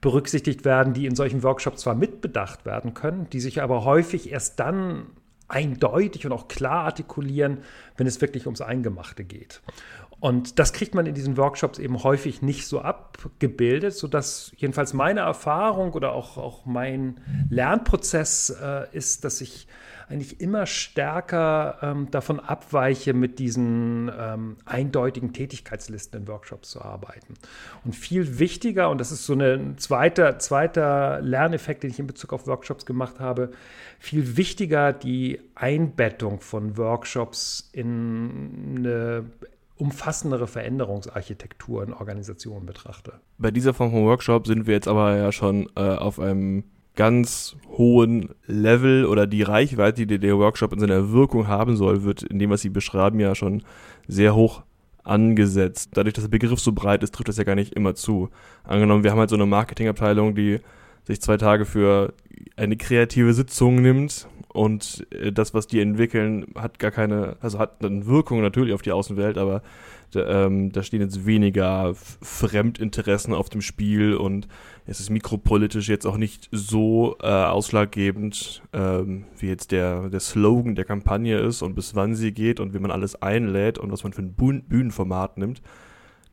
berücksichtigt 0.00 0.66
werden, 0.66 0.92
die 0.92 1.06
in 1.06 1.14
solchen 1.14 1.42
Workshops 1.42 1.80
zwar 1.82 1.94
mitbedacht 1.94 2.66
werden 2.66 2.92
können, 2.92 3.26
die 3.32 3.40
sich 3.40 3.62
aber 3.62 3.84
häufig 3.84 4.30
erst 4.30 4.60
dann 4.60 5.06
eindeutig 5.54 6.26
und 6.26 6.32
auch 6.32 6.48
klar 6.48 6.84
artikulieren, 6.84 7.58
wenn 7.96 8.06
es 8.06 8.20
wirklich 8.20 8.46
ums 8.46 8.60
Eingemachte 8.60 9.24
geht. 9.24 9.62
Und 10.24 10.58
das 10.58 10.72
kriegt 10.72 10.94
man 10.94 11.04
in 11.04 11.12
diesen 11.12 11.36
Workshops 11.36 11.78
eben 11.78 12.02
häufig 12.02 12.40
nicht 12.40 12.66
so 12.66 12.80
abgebildet, 12.80 13.92
sodass 13.92 14.52
jedenfalls 14.56 14.94
meine 14.94 15.20
Erfahrung 15.20 15.92
oder 15.92 16.12
auch, 16.12 16.38
auch 16.38 16.64
mein 16.64 17.20
Lernprozess 17.50 18.48
äh, 18.48 18.86
ist, 18.92 19.26
dass 19.26 19.42
ich 19.42 19.68
eigentlich 20.08 20.40
immer 20.40 20.64
stärker 20.64 21.76
ähm, 21.82 22.10
davon 22.10 22.40
abweiche, 22.40 23.12
mit 23.12 23.38
diesen 23.38 24.10
ähm, 24.18 24.56
eindeutigen 24.64 25.34
Tätigkeitslisten 25.34 26.22
in 26.22 26.28
Workshops 26.28 26.70
zu 26.70 26.80
arbeiten. 26.80 27.34
Und 27.84 27.94
viel 27.94 28.38
wichtiger, 28.38 28.88
und 28.88 29.02
das 29.02 29.12
ist 29.12 29.26
so 29.26 29.34
ein 29.34 29.76
zweiter, 29.76 30.38
zweiter 30.38 31.20
Lerneffekt, 31.20 31.82
den 31.82 31.90
ich 31.90 31.98
in 31.98 32.06
Bezug 32.06 32.32
auf 32.32 32.46
Workshops 32.46 32.86
gemacht 32.86 33.20
habe, 33.20 33.52
viel 33.98 34.38
wichtiger 34.38 34.94
die 34.94 35.40
Einbettung 35.54 36.40
von 36.40 36.78
Workshops 36.78 37.68
in 37.72 38.76
eine 38.78 39.24
umfassendere 39.76 40.46
Veränderungsarchitektur 40.46 41.82
in 41.82 41.92
Organisationen 41.92 42.66
betrachte. 42.66 43.14
Bei 43.38 43.50
dieser 43.50 43.74
Form 43.74 43.90
von 43.90 44.04
Workshop 44.04 44.46
sind 44.46 44.66
wir 44.66 44.74
jetzt 44.74 44.88
aber 44.88 45.16
ja 45.16 45.32
schon 45.32 45.68
äh, 45.76 45.80
auf 45.80 46.20
einem 46.20 46.64
ganz 46.94 47.56
hohen 47.76 48.30
Level 48.46 49.04
oder 49.06 49.26
die 49.26 49.42
Reichweite, 49.42 50.06
die 50.06 50.18
der 50.18 50.38
Workshop 50.38 50.72
in 50.72 50.78
seiner 50.78 51.10
Wirkung 51.10 51.48
haben 51.48 51.76
soll, 51.76 52.04
wird 52.04 52.22
in 52.22 52.38
dem, 52.38 52.50
was 52.50 52.60
Sie 52.60 52.70
beschreiben, 52.70 53.18
ja 53.18 53.34
schon 53.34 53.64
sehr 54.06 54.34
hoch 54.36 54.62
angesetzt. 55.02 55.90
Dadurch, 55.94 56.14
dass 56.14 56.24
der 56.24 56.30
Begriff 56.30 56.60
so 56.60 56.72
breit 56.72 57.02
ist, 57.02 57.14
trifft 57.14 57.28
das 57.28 57.36
ja 57.36 57.44
gar 57.44 57.56
nicht 57.56 57.74
immer 57.74 57.94
zu. 57.94 58.30
Angenommen, 58.62 59.02
wir 59.02 59.10
haben 59.10 59.18
halt 59.18 59.30
so 59.30 59.36
eine 59.36 59.46
Marketingabteilung, 59.46 60.34
die 60.34 60.60
sich 61.04 61.20
zwei 61.20 61.36
Tage 61.36 61.64
für 61.64 62.14
eine 62.56 62.76
kreative 62.76 63.34
Sitzung 63.34 63.82
nimmt 63.82 64.28
und 64.54 65.06
äh, 65.10 65.32
das, 65.32 65.52
was 65.52 65.66
die 65.66 65.80
entwickeln, 65.80 66.46
hat 66.54 66.78
gar 66.78 66.90
keine, 66.90 67.36
also 67.40 67.58
hat 67.58 67.84
eine 67.84 68.06
Wirkung 68.06 68.40
natürlich 68.40 68.72
auf 68.72 68.82
die 68.82 68.92
Außenwelt, 68.92 69.36
aber 69.36 69.62
da, 70.12 70.46
ähm, 70.46 70.70
da 70.70 70.84
stehen 70.84 71.00
jetzt 71.00 71.26
weniger 71.26 71.92
Fremdinteressen 71.94 73.34
auf 73.34 73.48
dem 73.48 73.62
Spiel 73.62 74.14
und 74.14 74.46
es 74.86 75.00
ist 75.00 75.10
mikropolitisch 75.10 75.88
jetzt 75.88 76.06
auch 76.06 76.16
nicht 76.16 76.48
so 76.52 77.16
äh, 77.20 77.26
ausschlaggebend, 77.26 78.62
ähm, 78.72 79.24
wie 79.38 79.48
jetzt 79.48 79.72
der, 79.72 80.08
der 80.08 80.20
Slogan 80.20 80.76
der 80.76 80.84
Kampagne 80.84 81.38
ist 81.38 81.62
und 81.62 81.74
bis 81.74 81.96
wann 81.96 82.14
sie 82.14 82.32
geht 82.32 82.60
und 82.60 82.74
wie 82.74 82.78
man 82.78 82.92
alles 82.92 83.20
einlädt 83.20 83.78
und 83.78 83.90
was 83.90 84.04
man 84.04 84.12
für 84.12 84.22
ein 84.22 84.34
Bühnenformat 84.34 85.36
nimmt. 85.36 85.62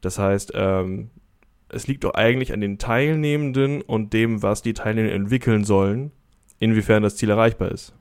Das 0.02 0.20
heißt, 0.20 0.52
ähm, 0.54 1.10
es 1.72 1.88
liegt 1.88 2.04
doch 2.04 2.14
eigentlich 2.14 2.54
an 2.54 2.62
den 2.62 2.78
Teilnehmenden 2.78 3.82
und 3.82 4.14
dem, 4.14 4.44
was 4.44 4.62
die 4.62 4.74
Teilnehmer 4.74 5.12
entwickeln 5.12 5.64
sollen, 5.64 6.12
inwiefern 6.60 7.04
das 7.04 7.16
Ziel 7.16 7.30
erreichbar 7.30 7.72
ist. 7.72 7.94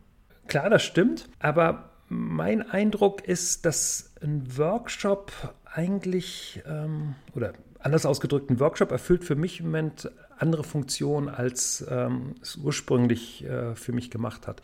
Klar, 0.47 0.69
das 0.71 0.83
stimmt, 0.83 1.29
aber 1.39 1.91
mein 2.09 2.69
Eindruck 2.69 3.27
ist, 3.27 3.65
dass 3.65 4.12
ein 4.21 4.59
Workshop 4.59 5.33
eigentlich, 5.65 6.61
ähm, 6.67 7.15
oder 7.35 7.53
anders 7.79 8.05
ausgedrückt, 8.05 8.50
ein 8.50 8.61
Workshop 8.61 8.91
erfüllt 8.91 9.25
für 9.25 9.37
mich 9.37 9.61
im 9.61 9.67
Moment 9.67 10.11
andere 10.39 10.65
Funktionen, 10.65 11.29
als 11.29 11.87
ähm, 11.89 12.35
es 12.43 12.57
ursprünglich 12.57 13.45
äh, 13.45 13.75
für 13.75 13.93
mich 13.93 14.11
gemacht 14.11 14.47
hat. 14.47 14.62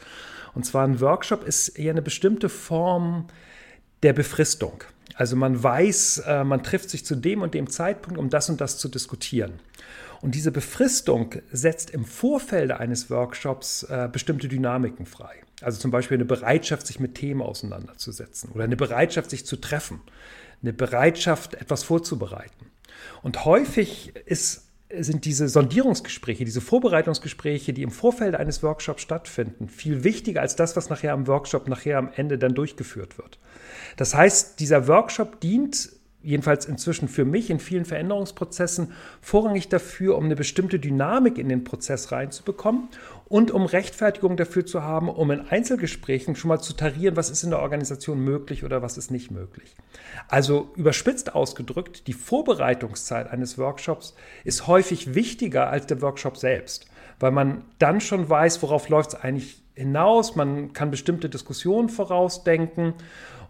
Und 0.55 0.65
zwar 0.65 0.85
ein 0.85 1.01
Workshop 1.01 1.45
ist 1.47 1.69
eher 1.69 1.93
eine 1.93 2.03
bestimmte 2.03 2.49
Form 2.49 3.29
der 4.03 4.13
Befristung. 4.13 4.85
Also 5.15 5.37
man 5.37 5.63
weiß, 5.63 6.25
äh, 6.27 6.45
man 6.45 6.63
trifft 6.63 6.91
sich 6.91 7.05
zu 7.05 7.15
dem 7.15 7.43
und 7.43 7.55
dem 7.55 7.71
Zeitpunkt, 7.71 8.19
um 8.19 8.29
das 8.29 8.51
und 8.51 8.61
das 8.61 8.79
zu 8.79 8.89
diskutieren. 8.89 9.55
Und 10.21 10.35
diese 10.35 10.51
Befristung 10.51 11.35
setzt 11.53 11.91
im 11.91 12.05
Vorfeld 12.05 12.71
eines 12.73 13.11
Workshops 13.11 13.85
äh, 13.85 14.09
bestimmte 14.11 14.49
Dynamiken 14.49 15.07
frei. 15.07 15.43
Also 15.63 15.79
zum 15.79 15.91
Beispiel 15.91 16.17
eine 16.17 16.25
Bereitschaft, 16.25 16.87
sich 16.87 17.01
mit 17.01 17.15
Themen 17.15 17.43
auseinanderzusetzen 17.43 18.51
oder 18.53 18.65
eine 18.65 18.77
Bereitschaft, 18.77 19.31
sich 19.31 19.47
zu 19.47 19.57
treffen, 19.57 20.01
eine 20.63 20.73
Bereitschaft, 20.73 21.55
etwas 21.55 21.83
vorzubereiten. 21.83 22.67
Und 23.23 23.45
häufig 23.45 24.15
ist 24.27 24.66
sind 24.91 25.25
diese 25.25 25.49
Sondierungsgespräche, 25.49 26.45
diese 26.45 26.61
Vorbereitungsgespräche, 26.61 27.73
die 27.73 27.83
im 27.83 27.91
Vorfeld 27.91 28.37
eines 28.37 28.63
Workshops 28.63 29.03
stattfinden, 29.03 29.69
viel 29.69 30.05
wichtiger 30.05 30.41
als 30.41 30.55
das, 30.55 30.77
was 30.77 30.91
nachher 30.91 31.13
am 31.13 31.27
Workshop 31.27 31.69
nachher 31.69 31.99
am 31.99 32.11
Ende 32.15 32.39
dann 32.39 32.55
durchgeführt 32.55 33.19
wird. 33.19 33.39
Das 33.97 34.15
heißt, 34.15 34.61
dieser 34.61 34.87
Workshop 34.87 35.41
dient 35.41 35.91
jedenfalls 36.27 36.67
inzwischen 36.67 37.07
für 37.07 37.25
mich 37.25 37.51
in 37.51 37.61
vielen 37.61 37.85
Veränderungsprozessen 37.85 38.93
vorrangig 39.21 39.69
dafür, 39.69 40.19
um 40.19 40.25
eine 40.25 40.35
bestimmte 40.35 40.81
Dynamik 40.81 41.39
in 41.39 41.49
den 41.49 41.63
Prozess 41.63 42.11
reinzubekommen 42.11 42.89
und 43.29 43.53
um 43.53 43.65
Rechtfertigung 43.65 44.37
dafür 44.37 44.67
zu 44.67 44.83
haben, 44.83 45.09
um 45.09 45.31
in 45.31 45.41
Einzelgesprächen 45.41 46.35
schon 46.35 46.49
mal 46.49 46.59
zu 46.59 46.73
tarieren, 46.73 47.17
was 47.17 47.31
ist 47.31 47.45
in 47.45 47.51
der 47.51 47.61
Organisation 47.61 48.19
möglich 48.19 48.65
oder 48.65 48.83
was 48.83 48.99
ist 48.99 49.13
nicht 49.13 49.31
möglich. 49.31 49.77
Also 50.27 50.73
überspitzt 50.75 51.35
ausgedrückt, 51.35 52.09
die 52.09 52.13
Vorbereitungszeit 52.13 53.31
eines 53.31 53.57
Workshops 53.57 54.15
ist 54.43 54.67
häufig 54.67 55.15
wichtiger 55.15 55.71
als 55.71 55.87
der 55.87 56.03
Workshop 56.03 56.37
selbst, 56.37 56.91
weil 57.21 57.31
man 57.31 57.63
dann 57.79 58.01
schon 58.01 58.29
weiß, 58.29 58.63
worauf 58.63 58.89
läuft 58.89 59.11
es 59.11 59.21
eigentlich 59.21 59.63
hinaus, 59.75 60.35
man 60.35 60.73
kann 60.73 60.91
bestimmte 60.91 61.29
Diskussionen 61.29 61.89
vorausdenken 61.89 62.95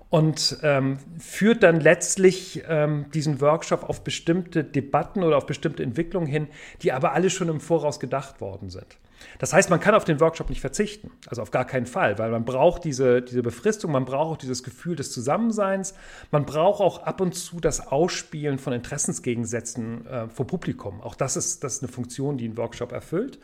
und 0.09 0.59
ähm, 0.63 0.99
führt 1.19 1.63
dann 1.63 1.81
letztlich 1.81 2.63
ähm, 2.69 3.07
diesen 3.13 3.41
Workshop 3.41 3.85
auf 3.85 4.05
bestimmte 4.05 4.63
Debatten 4.63 5.23
oder 5.23 5.37
auf 5.37 5.47
bestimmte 5.47 5.83
Entwicklungen 5.83 6.29
hin, 6.29 6.49
die 6.83 6.93
aber 6.93 7.13
alle 7.13 7.31
schon 7.31 7.49
im 7.49 7.61
Voraus 7.61 7.99
gedacht 7.99 8.41
worden 8.41 8.71
sind. 8.71 8.99
Das 9.39 9.53
heißt, 9.53 9.71
man 9.71 9.81
kann 9.81 9.95
auf 9.95 10.05
den 10.05 10.21
Workshop 10.21 10.51
nicht 10.51 10.61
verzichten, 10.61 11.11
also 11.27 11.43
auf 11.43 11.51
gar 11.51 11.65
keinen 11.65 11.87
Fall, 11.87 12.19
weil 12.19 12.31
man 12.31 12.45
braucht 12.45 12.85
diese, 12.85 13.23
diese 13.23 13.43
Befristung, 13.43 13.91
man 13.93 14.05
braucht 14.05 14.33
auch 14.33 14.37
dieses 14.37 14.63
Gefühl 14.63 14.95
des 14.97 15.11
Zusammenseins, 15.11 15.95
man 16.31 16.47
braucht 16.47 16.81
auch 16.81 17.03
ab 17.03 17.21
und 17.21 17.35
zu 17.35 17.59
das 17.61 17.87
Ausspielen 17.87 18.59
von 18.59 18.73
Interessensgegensätzen 18.73 20.07
äh, 20.07 20.29
vor 20.29 20.47
Publikum. 20.47 21.01
Auch 21.01 21.15
das 21.15 21.37
ist, 21.37 21.65
das 21.65 21.75
ist 21.75 21.83
eine 21.83 21.93
Funktion, 21.93 22.37
die 22.39 22.49
ein 22.49 22.57
Workshop 22.57 22.93
erfüllt. 22.93 23.39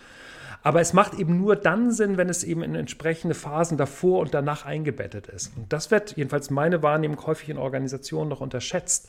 Aber 0.62 0.80
es 0.80 0.92
macht 0.92 1.14
eben 1.14 1.38
nur 1.38 1.56
dann 1.56 1.90
Sinn, 1.90 2.16
wenn 2.16 2.28
es 2.28 2.44
eben 2.44 2.62
in 2.62 2.74
entsprechende 2.74 3.34
Phasen 3.34 3.76
davor 3.76 4.20
und 4.20 4.32
danach 4.32 4.64
eingebettet 4.64 5.26
ist. 5.26 5.56
Und 5.56 5.72
das 5.72 5.90
wird 5.90 6.16
jedenfalls 6.16 6.50
meine 6.50 6.82
Wahrnehmung 6.82 7.20
häufig 7.26 7.48
in 7.48 7.58
Organisationen 7.58 8.30
noch 8.30 8.40
unterschätzt, 8.40 9.08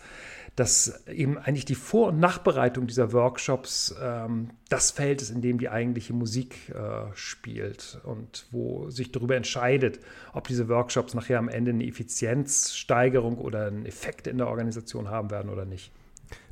dass 0.56 1.08
eben 1.08 1.38
eigentlich 1.38 1.66
die 1.66 1.76
Vor- 1.76 2.10
und 2.10 2.20
Nachbereitung 2.20 2.86
dieser 2.86 3.12
Workshops 3.12 3.96
ähm, 4.02 4.52
das 4.70 4.92
Feld 4.92 5.22
ist, 5.22 5.32
in 5.32 5.42
dem 5.42 5.58
die 5.58 5.70
eigentliche 5.70 6.14
Musik 6.14 6.70
äh, 6.70 7.12
spielt 7.16 8.00
und 8.04 8.46
wo 8.52 8.90
sich 8.90 9.12
darüber 9.12 9.36
entscheidet, 9.36 10.00
ob 10.32 10.48
diese 10.48 10.70
Workshops 10.70 11.16
nachher 11.16 11.40
am 11.40 11.50
Ende 11.50 11.72
eine 11.72 11.86
Effizienzsteigerung 11.86 13.38
oder 13.40 13.68
einen 13.68 13.86
Effekt 13.86 14.28
in 14.28 14.38
der 14.38 14.48
Organisation 14.48 15.10
haben 15.10 15.32
werden 15.32 15.50
oder 15.50 15.66
nicht. 15.66 15.92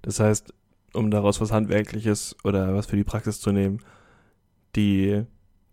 Das 0.01 0.19
heißt, 0.19 0.51
um 0.93 1.11
daraus 1.11 1.39
was 1.39 1.51
Handwerkliches 1.51 2.35
oder 2.43 2.73
was 2.73 2.87
für 2.87 2.95
die 2.95 3.03
Praxis 3.03 3.39
zu 3.39 3.51
nehmen, 3.51 3.81
die, 4.75 5.23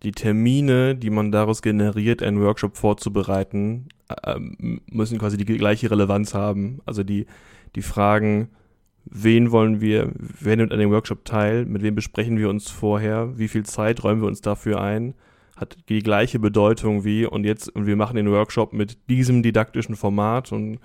die 0.02 0.12
Termine, 0.12 0.94
die 0.94 1.10
man 1.10 1.32
daraus 1.32 1.62
generiert, 1.62 2.22
einen 2.22 2.40
Workshop 2.40 2.76
vorzubereiten, 2.76 3.88
äh, 4.08 4.38
müssen 4.90 5.18
quasi 5.18 5.36
die 5.36 5.44
gleiche 5.44 5.90
Relevanz 5.90 6.34
haben. 6.34 6.80
Also 6.86 7.02
die, 7.02 7.26
die 7.74 7.82
Fragen, 7.82 8.48
wen 9.04 9.50
wollen 9.50 9.80
wir, 9.80 10.12
wer 10.16 10.56
nimmt 10.56 10.72
an 10.72 10.78
dem 10.78 10.90
Workshop 10.90 11.24
teil, 11.24 11.64
mit 11.66 11.82
wem 11.82 11.94
besprechen 11.94 12.38
wir 12.38 12.48
uns 12.48 12.70
vorher, 12.70 13.38
wie 13.38 13.48
viel 13.48 13.64
Zeit 13.64 14.04
räumen 14.04 14.22
wir 14.22 14.28
uns 14.28 14.40
dafür 14.40 14.80
ein, 14.80 15.14
hat 15.56 15.76
die 15.88 16.02
gleiche 16.02 16.38
Bedeutung 16.38 17.04
wie 17.04 17.26
und 17.26 17.44
jetzt, 17.44 17.68
und 17.74 17.86
wir 17.86 17.96
machen 17.96 18.16
den 18.16 18.30
Workshop 18.30 18.72
mit 18.72 18.98
diesem 19.08 19.42
didaktischen 19.42 19.96
Format 19.96 20.52
und 20.52 20.78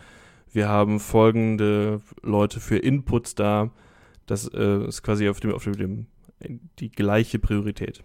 wir 0.51 0.69
haben 0.69 0.99
folgende 0.99 2.01
Leute 2.21 2.59
für 2.59 2.77
Inputs 2.77 3.35
da. 3.35 3.71
Das 4.25 4.47
äh, 4.47 4.87
ist 4.87 5.03
quasi 5.03 5.27
auf 5.27 5.39
dem, 5.39 5.53
auf 5.53 5.63
dem 5.63 6.07
die 6.79 6.91
gleiche 6.91 7.39
Priorität. 7.39 8.03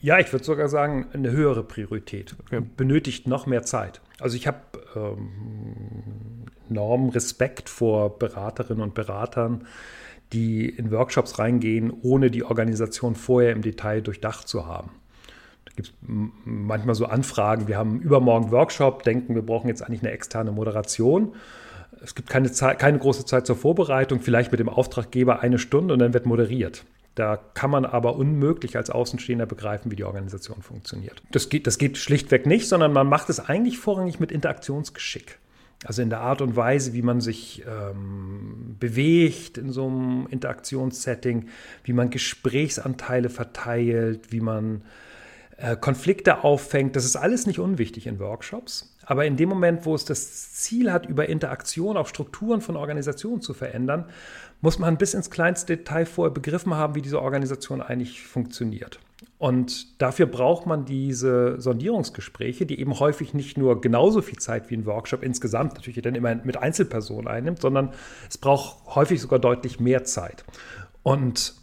Ja, 0.00 0.18
ich 0.18 0.32
würde 0.32 0.44
sogar 0.44 0.68
sagen, 0.68 1.06
eine 1.12 1.30
höhere 1.30 1.62
Priorität. 1.62 2.34
Okay. 2.40 2.62
Benötigt 2.76 3.26
noch 3.26 3.46
mehr 3.46 3.62
Zeit. 3.62 4.00
Also 4.18 4.36
ich 4.36 4.46
habe 4.46 4.58
ähm, 4.94 6.46
enormen 6.70 7.10
Respekt 7.10 7.68
vor 7.68 8.18
Beraterinnen 8.18 8.82
und 8.82 8.94
Beratern, 8.94 9.66
die 10.32 10.68
in 10.68 10.90
Workshops 10.90 11.38
reingehen, 11.38 11.92
ohne 12.02 12.30
die 12.30 12.42
Organisation 12.42 13.14
vorher 13.14 13.52
im 13.52 13.62
Detail 13.62 14.00
durchdacht 14.00 14.48
zu 14.48 14.66
haben. 14.66 14.90
Da 15.66 15.72
gibt 15.76 15.88
es 15.88 15.94
manchmal 16.08 16.94
so 16.94 17.06
Anfragen, 17.06 17.68
wir 17.68 17.76
haben 17.76 18.00
übermorgen 18.00 18.50
Workshop, 18.50 19.02
denken, 19.02 19.34
wir 19.34 19.42
brauchen 19.42 19.68
jetzt 19.68 19.82
eigentlich 19.82 20.02
eine 20.02 20.10
externe 20.10 20.52
Moderation. 20.52 21.34
Es 22.02 22.14
gibt 22.14 22.28
keine, 22.28 22.50
Zeit, 22.50 22.78
keine 22.78 22.98
große 22.98 23.24
Zeit 23.24 23.46
zur 23.46 23.56
Vorbereitung, 23.56 24.20
vielleicht 24.20 24.50
mit 24.50 24.60
dem 24.60 24.68
Auftraggeber 24.68 25.40
eine 25.40 25.58
Stunde 25.58 25.94
und 25.94 26.00
dann 26.00 26.12
wird 26.12 26.26
moderiert. 26.26 26.84
Da 27.16 27.38
kann 27.54 27.70
man 27.70 27.86
aber 27.86 28.16
unmöglich 28.16 28.76
als 28.76 28.90
Außenstehender 28.90 29.46
begreifen, 29.46 29.90
wie 29.90 29.96
die 29.96 30.04
Organisation 30.04 30.60
funktioniert. 30.60 31.22
Das 31.32 31.48
geht, 31.48 31.66
das 31.66 31.78
geht 31.78 31.96
schlichtweg 31.96 32.44
nicht, 32.44 32.68
sondern 32.68 32.92
man 32.92 33.08
macht 33.08 33.30
es 33.30 33.40
eigentlich 33.40 33.78
vorrangig 33.78 34.20
mit 34.20 34.30
Interaktionsgeschick. 34.30 35.38
Also 35.84 36.02
in 36.02 36.10
der 36.10 36.20
Art 36.20 36.42
und 36.42 36.56
Weise, 36.56 36.92
wie 36.92 37.00
man 37.00 37.22
sich 37.22 37.64
ähm, 37.66 38.76
bewegt 38.78 39.56
in 39.56 39.72
so 39.72 39.86
einem 39.86 40.26
Interaktionssetting, 40.26 41.48
wie 41.84 41.94
man 41.94 42.10
Gesprächsanteile 42.10 43.30
verteilt, 43.30 44.30
wie 44.30 44.40
man 44.40 44.82
äh, 45.56 45.74
Konflikte 45.74 46.44
auffängt. 46.44 46.96
Das 46.96 47.06
ist 47.06 47.16
alles 47.16 47.46
nicht 47.46 47.58
unwichtig 47.58 48.06
in 48.06 48.18
Workshops. 48.18 48.94
Aber 49.06 49.24
in 49.24 49.36
dem 49.36 49.48
Moment, 49.48 49.86
wo 49.86 49.94
es 49.94 50.04
das 50.04 50.52
Ziel 50.52 50.92
hat, 50.92 51.06
über 51.06 51.28
Interaktion 51.28 51.96
auch 51.96 52.08
Strukturen 52.08 52.60
von 52.60 52.76
Organisationen 52.76 53.40
zu 53.40 53.54
verändern, 53.54 54.06
muss 54.60 54.78
man 54.78 54.98
bis 54.98 55.14
ins 55.14 55.30
kleinste 55.30 55.76
Detail 55.76 56.06
vorher 56.06 56.32
begriffen 56.32 56.74
haben, 56.74 56.94
wie 56.94 57.02
diese 57.02 57.20
Organisation 57.20 57.80
eigentlich 57.82 58.22
funktioniert. 58.22 58.98
Und 59.38 60.00
dafür 60.00 60.26
braucht 60.26 60.66
man 60.66 60.86
diese 60.86 61.60
Sondierungsgespräche, 61.60 62.64
die 62.64 62.80
eben 62.80 62.98
häufig 62.98 63.34
nicht 63.34 63.58
nur 63.58 63.80
genauso 63.80 64.22
viel 64.22 64.38
Zeit 64.38 64.70
wie 64.70 64.76
ein 64.76 64.86
Workshop 64.86 65.22
insgesamt 65.22 65.74
natürlich 65.74 66.00
dann 66.02 66.14
immer 66.14 66.34
mit 66.36 66.56
Einzelpersonen 66.56 67.28
einnimmt, 67.28 67.60
sondern 67.60 67.92
es 68.28 68.38
braucht 68.38 68.94
häufig 68.94 69.20
sogar 69.20 69.38
deutlich 69.38 69.78
mehr 69.78 70.04
Zeit. 70.04 70.44
Und 71.02 71.54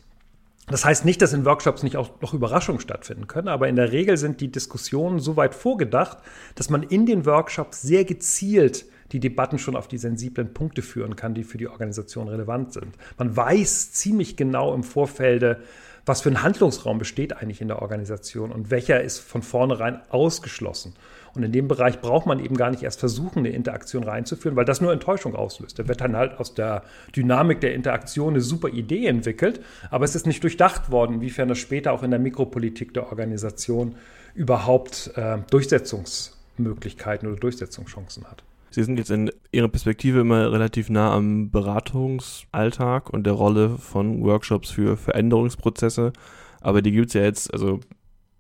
das 0.67 0.85
heißt 0.85 1.03
nicht, 1.03 1.21
dass 1.21 1.33
in 1.33 1.45
Workshops 1.45 1.83
nicht 1.83 1.97
auch 1.97 2.21
noch 2.21 2.33
Überraschungen 2.33 2.79
stattfinden 2.79 3.27
können, 3.27 3.47
aber 3.47 3.67
in 3.67 3.75
der 3.75 3.91
Regel 3.91 4.17
sind 4.17 4.39
die 4.39 4.51
Diskussionen 4.51 5.19
so 5.19 5.35
weit 5.35 5.55
vorgedacht, 5.55 6.19
dass 6.55 6.69
man 6.69 6.83
in 6.83 7.05
den 7.05 7.25
Workshops 7.25 7.81
sehr 7.81 8.05
gezielt 8.05 8.85
die 9.13 9.19
Debatten 9.19 9.59
schon 9.59 9.75
auf 9.75 9.87
die 9.87 9.99
sensiblen 9.99 10.53
Punkte 10.53 10.81
führen 10.81 11.15
kann, 11.15 11.35
die 11.35 11.43
für 11.43 11.57
die 11.57 11.67
Organisation 11.67 12.27
relevant 12.27 12.73
sind. 12.73 12.95
Man 13.17 13.37
weiß 13.37 13.93
ziemlich 13.93 14.35
genau 14.35 14.73
im 14.73 14.83
Vorfeld, 14.83 15.59
was 16.05 16.21
für 16.21 16.29
ein 16.29 16.43
Handlungsraum 16.43 16.97
besteht 16.97 17.37
eigentlich 17.37 17.61
in 17.61 17.67
der 17.69 17.81
Organisation 17.81 18.51
und 18.51 18.71
welcher 18.71 19.01
ist 19.01 19.19
von 19.19 19.41
vornherein 19.41 20.01
ausgeschlossen. 20.09 20.93
Und 21.35 21.43
in 21.43 21.51
dem 21.51 21.67
Bereich 21.67 22.01
braucht 22.01 22.25
man 22.25 22.39
eben 22.39 22.55
gar 22.57 22.69
nicht 22.69 22.83
erst 22.83 22.99
versuchen, 22.99 23.39
eine 23.39 23.49
Interaktion 23.49 24.03
reinzuführen, 24.03 24.55
weil 24.55 24.65
das 24.65 24.81
nur 24.81 24.91
Enttäuschung 24.91 25.35
auslöst. 25.35 25.79
Da 25.79 25.87
wird 25.87 26.01
dann 26.01 26.15
halt 26.15 26.39
aus 26.39 26.53
der 26.53 26.83
Dynamik 27.15 27.61
der 27.61 27.73
Interaktion 27.73 28.33
eine 28.33 28.41
super 28.41 28.69
Idee 28.69 29.07
entwickelt, 29.07 29.61
aber 29.89 30.05
es 30.05 30.15
ist 30.15 30.27
nicht 30.27 30.43
durchdacht 30.43 30.91
worden, 30.91 31.15
inwiefern 31.15 31.47
das 31.47 31.57
später 31.57 31.93
auch 31.93 32.03
in 32.03 32.11
der 32.11 32.19
Mikropolitik 32.19 32.93
der 32.93 33.07
Organisation 33.07 33.95
überhaupt 34.35 35.11
äh, 35.15 35.37
Durchsetzungsmöglichkeiten 35.49 37.27
oder 37.27 37.39
Durchsetzungschancen 37.39 38.25
hat. 38.25 38.43
Sie 38.73 38.83
sind 38.83 38.97
jetzt 38.97 39.11
in 39.11 39.29
Ihrer 39.51 39.67
Perspektive 39.67 40.21
immer 40.21 40.51
relativ 40.51 40.89
nah 40.89 41.13
am 41.13 41.51
Beratungsalltag 41.51 43.11
und 43.11 43.23
der 43.23 43.33
Rolle 43.33 43.77
von 43.77 44.23
Workshops 44.23 44.71
für 44.71 44.97
Veränderungsprozesse. 44.97 46.11
Aber 46.59 46.81
die 46.81 46.91
gibt 46.91 47.09
es 47.09 47.13
ja 47.13 47.21
jetzt, 47.21 47.53
also 47.53 47.81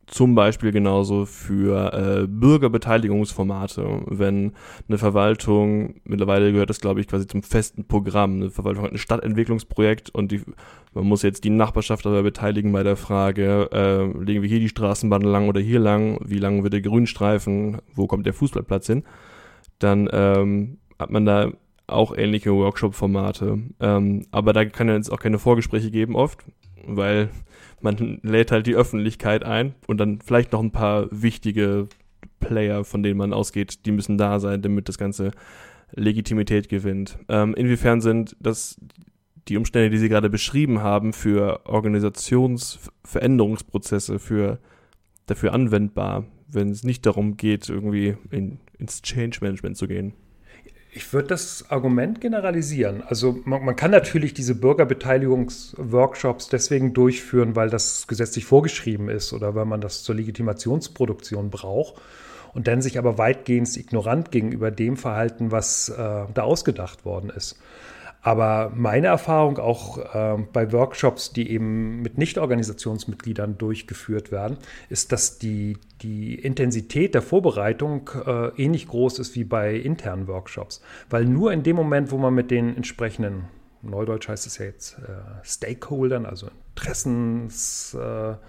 zum 0.07 0.33
Beispiel 0.33 0.71
genauso 0.71 1.27
für 1.27 1.93
äh, 1.93 2.27
Bürgerbeteiligungsformate. 2.27 4.01
Wenn 4.07 4.53
eine 4.87 4.97
Verwaltung, 4.97 6.01
mittlerweile 6.03 6.51
gehört 6.51 6.71
das, 6.71 6.81
glaube 6.81 6.99
ich, 6.99 7.07
quasi 7.07 7.27
zum 7.27 7.43
festen 7.43 7.85
Programm. 7.85 8.37
Eine 8.37 8.49
Verwaltung 8.49 8.85
hat 8.85 8.91
ein 8.91 8.97
Stadtentwicklungsprojekt 8.97 10.09
und 10.09 10.31
die, 10.31 10.41
man 10.95 11.05
muss 11.05 11.21
jetzt 11.21 11.43
die 11.43 11.51
Nachbarschaft 11.51 12.07
dabei 12.07 12.23
beteiligen 12.23 12.71
bei 12.71 12.81
der 12.81 12.95
Frage, 12.95 13.69
äh, 13.71 14.23
legen 14.23 14.41
wir 14.41 14.49
hier 14.49 14.59
die 14.59 14.69
Straßenbahn 14.69 15.21
lang 15.21 15.47
oder 15.47 15.61
hier 15.61 15.79
lang, 15.79 16.17
wie 16.25 16.39
lang 16.39 16.63
wird 16.63 16.73
der 16.73 16.81
Grünstreifen, 16.81 17.77
wo 17.93 18.07
kommt 18.07 18.25
der 18.25 18.33
Fußballplatz 18.33 18.87
hin 18.87 19.03
dann 19.83 20.09
ähm, 20.11 20.79
hat 20.97 21.11
man 21.11 21.25
da 21.25 21.51
auch 21.87 22.15
ähnliche 22.15 22.53
Workshop-Formate. 22.53 23.59
Ähm, 23.79 24.25
aber 24.31 24.53
da 24.53 24.63
kann 24.65 24.89
es 24.89 25.09
auch 25.09 25.19
keine 25.19 25.39
Vorgespräche 25.39 25.89
geben 25.91 26.15
oft, 26.15 26.39
weil 26.85 27.29
man 27.81 28.19
lädt 28.23 28.51
halt 28.51 28.67
die 28.67 28.75
Öffentlichkeit 28.75 29.43
ein 29.43 29.75
und 29.87 29.97
dann 29.97 30.21
vielleicht 30.21 30.53
noch 30.53 30.61
ein 30.61 30.71
paar 30.71 31.07
wichtige 31.11 31.89
Player, 32.39 32.85
von 32.85 33.03
denen 33.03 33.17
man 33.17 33.33
ausgeht, 33.33 33.85
die 33.85 33.91
müssen 33.91 34.17
da 34.17 34.39
sein, 34.39 34.61
damit 34.61 34.87
das 34.87 34.97
Ganze 34.97 35.31
Legitimität 35.91 36.69
gewinnt. 36.69 37.19
Ähm, 37.29 37.53
inwiefern 37.53 37.99
sind 38.01 38.35
das 38.39 38.79
die 39.49 39.57
Umstände, 39.57 39.89
die 39.89 39.97
Sie 39.97 40.07
gerade 40.07 40.29
beschrieben 40.29 40.81
haben, 40.81 41.11
für 41.11 41.65
Organisationsveränderungsprozesse, 41.65 44.19
für 44.19 44.59
dafür 45.25 45.53
anwendbar? 45.53 46.23
wenn 46.53 46.69
es 46.69 46.83
nicht 46.83 47.05
darum 47.05 47.37
geht, 47.37 47.69
irgendwie 47.69 48.15
in, 48.31 48.59
ins 48.79 49.01
Change 49.01 49.39
Management 49.41 49.77
zu 49.77 49.87
gehen? 49.87 50.13
Ich 50.95 51.11
würde 51.11 51.29
das 51.29 51.71
Argument 51.71 52.21
generalisieren. 52.21 53.01
Also 53.01 53.39
man, 53.45 53.65
man 53.65 53.75
kann 53.75 53.89
natürlich 53.89 54.35
diese 54.35 54.53
Bürgerbeteiligungsworkshops 54.53 56.49
deswegen 56.49 56.93
durchführen, 56.93 57.55
weil 57.55 57.69
das 57.69 58.05
gesetzlich 58.05 58.45
vorgeschrieben 58.45 59.09
ist 59.09 59.33
oder 59.33 59.55
weil 59.55 59.65
man 59.65 59.81
das 59.81 60.03
zur 60.03 60.13
Legitimationsproduktion 60.15 61.49
braucht 61.49 61.95
und 62.53 62.67
dann 62.67 62.83
sich 62.83 62.99
aber 62.99 63.17
weitgehend 63.17 63.75
ignorant 63.75 64.31
gegenüber 64.31 64.69
dem 64.69 64.95
verhalten, 64.95 65.51
was 65.51 65.89
äh, 65.89 65.95
da 65.97 66.43
ausgedacht 66.43 67.05
worden 67.05 67.31
ist. 67.31 67.57
Aber 68.25 68.71
meine 68.73 69.07
Erfahrung 69.07 69.59
auch 69.59 69.97
äh, 69.97 70.37
bei 70.53 70.71
Workshops, 70.71 71.33
die 71.33 71.51
eben 71.51 72.01
mit 72.01 72.17
Nicht-Organisationsmitgliedern 72.17 73.57
durchgeführt 73.57 74.31
werden, 74.31 74.57
ist, 74.87 75.11
dass 75.11 75.39
die, 75.39 75.77
die 76.01 76.35
Intensität 76.35 77.15
der 77.15 77.21
Vorbereitung 77.21 78.09
äh, 78.25 78.47
ähnlich 78.55 78.87
groß 78.87 79.19
ist 79.19 79.35
wie 79.35 79.43
bei 79.43 79.75
internen 79.75 80.29
Workshops. 80.29 80.81
Weil 81.09 81.25
nur 81.25 81.51
in 81.51 81.63
dem 81.63 81.75
Moment, 81.75 82.11
wo 82.11 82.17
man 82.17 82.33
mit 82.33 82.49
den 82.49 82.77
entsprechenden, 82.77 83.49
Neudeutsch 83.81 84.29
heißt 84.29 84.47
es 84.47 84.57
ja 84.57 84.67
jetzt, 84.67 84.99
äh, 84.99 85.43
Stakeholdern, 85.43 86.25
also 86.25 86.47
Interessenshaltern 86.75 88.39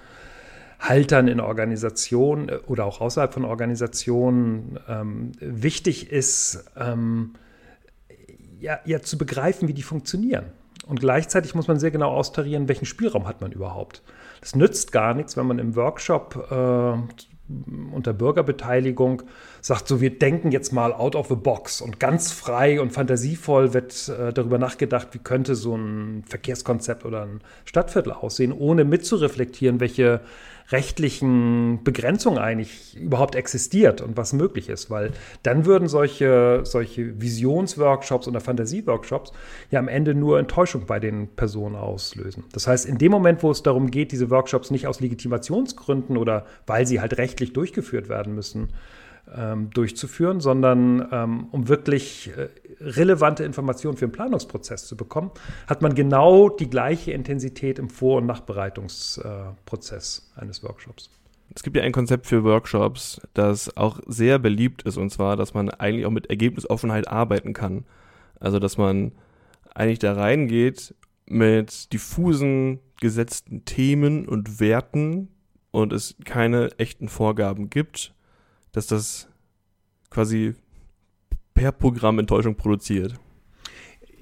in 1.26 1.40
Organisationen 1.40 2.48
äh, 2.48 2.58
oder 2.68 2.84
auch 2.84 3.00
außerhalb 3.00 3.34
von 3.34 3.44
Organisationen 3.44 4.78
ähm, 4.88 5.32
wichtig 5.40 6.12
ist, 6.12 6.64
ähm, 6.76 7.34
ja, 8.64 8.80
ja 8.85 9.00
zu 9.00 9.18
begreifen, 9.18 9.68
wie 9.68 9.75
die 9.75 9.83
funktionieren. 9.83 10.47
Und 10.87 11.00
gleichzeitig 11.00 11.54
muss 11.54 11.68
man 11.68 11.78
sehr 11.78 11.90
genau 11.90 12.11
austarieren, 12.11 12.68
welchen 12.68 12.87
Spielraum 12.87 13.28
hat 13.28 13.40
man 13.40 13.52
überhaupt. 13.52 14.02
Das 14.40 14.56
nützt 14.56 14.92
gar 14.92 15.14
nichts, 15.14 15.37
wenn 15.37 15.47
man 15.47 15.59
im 15.59 15.76
Workshop 15.76 16.49
äh, 16.50 17.94
unter 17.94 18.12
Bürgerbeteiligung 18.14 19.23
sagt, 19.61 19.87
so 19.87 20.00
wir 20.00 20.18
denken 20.18 20.50
jetzt 20.50 20.73
mal 20.73 20.92
out 20.92 21.14
of 21.14 21.28
the 21.28 21.35
box 21.35 21.80
und 21.80 22.00
ganz 22.00 22.33
frei 22.33 22.80
und 22.80 22.92
fantasievoll 22.92 23.75
wird 23.75 24.09
äh, 24.09 24.33
darüber 24.33 24.59
nachgedacht, 24.59 25.09
wie 25.12 25.18
könnte 25.18 25.54
so 25.54 25.76
ein 25.76 26.25
Verkehrskonzept 26.26 27.04
oder 27.04 27.23
ein 27.23 27.40
Stadtviertel 27.66 28.12
aussehen, 28.12 28.52
ohne 28.52 28.85
mitzureflektieren, 28.85 29.80
welche 29.80 30.21
rechtlichen 30.71 31.85
Begrenzungen 31.85 32.38
eigentlich 32.38 32.97
überhaupt 32.97 33.35
existiert 33.35 34.00
und 34.00 34.16
was 34.16 34.33
möglich 34.33 34.68
ist, 34.68 34.90
weil 34.90 35.12
dann 35.42 35.66
würden 35.66 35.88
solche, 35.88 36.61
solche 36.64 37.21
Visionsworkshops 37.21 38.26
oder 38.28 38.40
Fantasieworkshops 38.40 39.33
ja 39.71 39.78
am 39.78 39.88
Ende 39.88 40.14
nur 40.14 40.38
Enttäuschung 40.38 40.87
bei 40.87 41.00
den 41.00 41.28
Personen 41.28 41.76
auslösen. 41.76 42.44
Das 42.52 42.66
heißt, 42.66 42.87
in 42.87 42.99
dem 42.99 43.12
Moment, 43.12 43.42
wo 43.42 43.50
es 43.50 43.62
darum 43.62 43.90
geht, 43.90 44.12
diese 44.12 44.30
Workshops 44.30 44.71
nicht 44.71 44.87
aus 44.87 45.00
Legitimationsgründen 45.00 46.16
oder 46.16 46.47
weil 46.66 46.87
sie 46.87 47.00
halt 47.00 47.18
rechtlich 47.18 47.52
durchgeführt 47.52 48.09
werden 48.09 48.35
müssen, 48.35 48.68
ähm, 49.34 49.70
durchzuführen, 49.70 50.40
sondern 50.40 51.08
ähm, 51.10 51.48
um 51.50 51.68
wirklich 51.68 52.30
äh, 52.36 52.48
relevante 52.80 53.44
Informationen 53.44 53.96
für 53.96 54.06
den 54.06 54.12
Planungsprozess 54.12 54.86
zu 54.86 54.96
bekommen, 54.96 55.30
hat 55.66 55.82
man 55.82 55.94
genau 55.94 56.48
die 56.48 56.68
gleiche 56.68 57.12
Intensität 57.12 57.78
im 57.78 57.88
Vor- 57.88 58.18
und 58.18 58.26
Nachbereitungsprozess 58.26 60.32
äh, 60.36 60.40
eines 60.40 60.62
Workshops. 60.62 61.10
Es 61.54 61.62
gibt 61.62 61.76
ja 61.76 61.82
ein 61.82 61.92
Konzept 61.92 62.26
für 62.26 62.44
Workshops, 62.44 63.20
das 63.34 63.76
auch 63.76 64.00
sehr 64.06 64.38
beliebt 64.38 64.82
ist, 64.82 64.96
und 64.96 65.10
zwar, 65.10 65.36
dass 65.36 65.54
man 65.54 65.70
eigentlich 65.70 66.06
auch 66.06 66.10
mit 66.10 66.30
Ergebnisoffenheit 66.30 67.08
arbeiten 67.08 67.52
kann. 67.52 67.84
Also, 68.40 68.58
dass 68.58 68.76
man 68.76 69.12
eigentlich 69.74 70.00
da 70.00 70.14
reingeht 70.14 70.94
mit 71.26 71.92
diffusen 71.92 72.80
gesetzten 73.00 73.64
Themen 73.64 74.28
und 74.28 74.60
Werten 74.60 75.28
und 75.70 75.92
es 75.92 76.16
keine 76.24 76.70
echten 76.78 77.08
Vorgaben 77.08 77.70
gibt, 77.70 78.14
dass 78.74 78.88
das 78.88 79.28
quasi 80.10 80.54
per 81.54 81.72
Programm 81.72 82.18
Enttäuschung 82.18 82.56
produziert. 82.56 83.14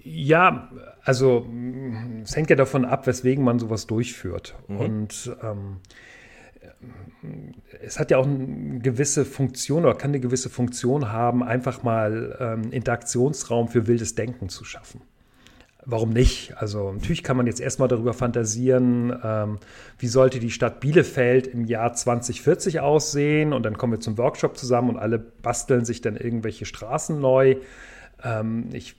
Ja, 0.05 0.71
also 1.03 1.47
es 2.23 2.37
hängt 2.37 2.51
ja 2.51 2.57
davon 2.57 2.85
ab, 2.85 3.07
weswegen 3.07 3.43
man 3.43 3.59
sowas 3.59 3.87
durchführt. 3.87 4.55
Mhm. 4.69 4.77
Und 4.77 5.37
ähm, 5.43 5.77
es 7.81 7.99
hat 7.99 8.11
ja 8.11 8.19
auch 8.19 8.27
eine 8.27 8.81
gewisse 8.81 9.25
Funktion 9.25 9.85
oder 9.85 9.95
kann 9.95 10.11
eine 10.11 10.21
gewisse 10.21 10.51
Funktion 10.51 11.11
haben, 11.11 11.43
einfach 11.43 11.83
mal 11.83 12.37
ähm, 12.41 12.73
Interaktionsraum 12.73 13.69
für 13.69 13.87
wildes 13.87 14.15
Denken 14.15 14.49
zu 14.49 14.65
schaffen. 14.65 15.03
Warum 15.85 16.11
nicht? 16.11 16.57
Also 16.59 16.93
natürlich 16.93 17.25
kann 17.25 17.37
man 17.37 17.49
jetzt 17.49 17.61
erstmal 17.61 17.89
darüber 17.89 18.13
fantasieren, 18.13 19.19
ähm, 19.25 19.59
wie 19.99 20.07
sollte 20.07 20.39
die 20.39 20.53
Stadt 20.53 20.79
Bielefeld 20.79 21.49
im 21.49 21.65
Jahr 21.65 21.93
2040 21.93 22.79
aussehen 22.79 23.53
und 23.53 23.65
dann 23.65 23.77
kommen 23.77 23.95
wir 23.95 24.01
zum 24.01 24.17
Workshop 24.17 24.57
zusammen 24.57 24.91
und 24.91 24.99
alle 24.99 25.19
basteln 25.19 25.85
sich 25.85 26.01
dann 26.01 26.17
irgendwelche 26.17 26.67
Straßen 26.67 27.21
neu. 27.21 27.57
Ähm, 28.23 28.69
ich 28.73 28.95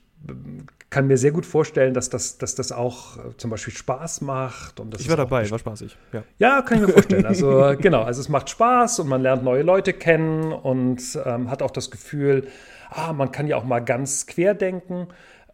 kann 0.89 1.07
mir 1.07 1.17
sehr 1.17 1.31
gut 1.31 1.45
vorstellen, 1.45 1.93
dass 1.93 2.09
das, 2.09 2.37
dass 2.37 2.55
das 2.55 2.71
auch 2.71 3.17
äh, 3.17 3.37
zum 3.37 3.49
Beispiel 3.49 3.73
Spaß 3.73 4.21
macht. 4.21 4.79
Und 4.79 4.99
ich 4.99 5.09
war 5.09 5.17
dabei, 5.17 5.49
war 5.49 5.59
spaßig. 5.59 5.97
Ja. 6.11 6.23
ja, 6.37 6.61
kann 6.61 6.79
ich 6.79 6.87
mir 6.87 6.93
vorstellen. 6.93 7.25
Also 7.33 7.75
genau, 7.79 8.03
also 8.03 8.21
es 8.21 8.29
macht 8.29 8.49
Spaß 8.49 8.99
und 8.99 9.07
man 9.07 9.21
lernt 9.21 9.43
neue 9.43 9.63
Leute 9.63 9.93
kennen 9.93 10.51
und 10.51 11.01
ähm, 11.25 11.49
hat 11.49 11.61
auch 11.61 11.71
das 11.71 11.89
Gefühl, 11.91 12.47
ah, 12.89 13.13
man 13.13 13.31
kann 13.31 13.47
ja 13.47 13.57
auch 13.57 13.63
mal 13.63 13.79
ganz 13.79 14.27
quer 14.27 14.53
denken. 14.53 15.07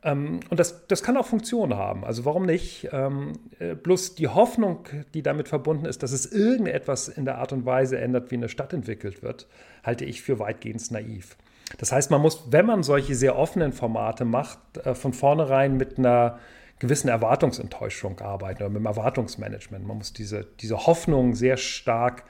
Ähm, 0.04 0.40
und 0.50 0.60
das, 0.60 0.88
das 0.88 1.04
kann 1.04 1.18
auch 1.18 1.26
Funktionen 1.26 1.76
haben. 1.76 2.06
Also 2.06 2.26
warum 2.26 2.46
nicht? 2.46 2.90
Ähm, 2.92 3.34
äh, 3.60 3.76
bloß 3.76 4.16
die 4.16 4.28
Hoffnung, 4.28 4.88
die 5.14 5.22
damit 5.22 5.48
verbunden 5.48 5.86
ist, 5.86 6.04
dass 6.04 6.12
es 6.12 6.32
irgendetwas 6.32 7.08
in 7.08 7.26
der 7.26 7.38
Art 7.38 7.52
und 7.52 7.66
Weise 7.66 8.00
ändert, 8.00 8.32
wie 8.32 8.36
eine 8.36 8.50
Stadt 8.50 8.74
entwickelt 8.74 9.22
wird, 9.24 9.48
halte 9.84 10.06
ich 10.06 10.22
für 10.22 10.40
weitgehend 10.40 10.90
naiv. 10.92 11.36
Das 11.78 11.92
heißt, 11.92 12.12
man 12.12 12.22
muss, 12.22 12.52
wenn 12.52 12.66
man 12.66 12.84
solche 12.84 13.14
sehr 13.14 13.38
offenen 13.38 13.74
Formate 13.74 14.26
macht, 14.26 14.60
äh, 14.78 14.96
von 14.96 15.14
vornherein 15.14 15.78
mit 15.78 15.98
einer 15.98 16.40
gewissen 16.80 17.10
Erwartungsenttäuschung 17.10 18.20
arbeiten 18.22 18.64
oder 18.64 18.70
mit 18.70 18.80
dem 18.80 18.86
Erwartungsmanagement. 18.86 19.86
Man 19.86 19.98
muss 19.98 20.14
diese, 20.14 20.46
diese 20.62 20.88
Hoffnung 20.88 21.36
sehr 21.36 21.58
stark 21.58 22.24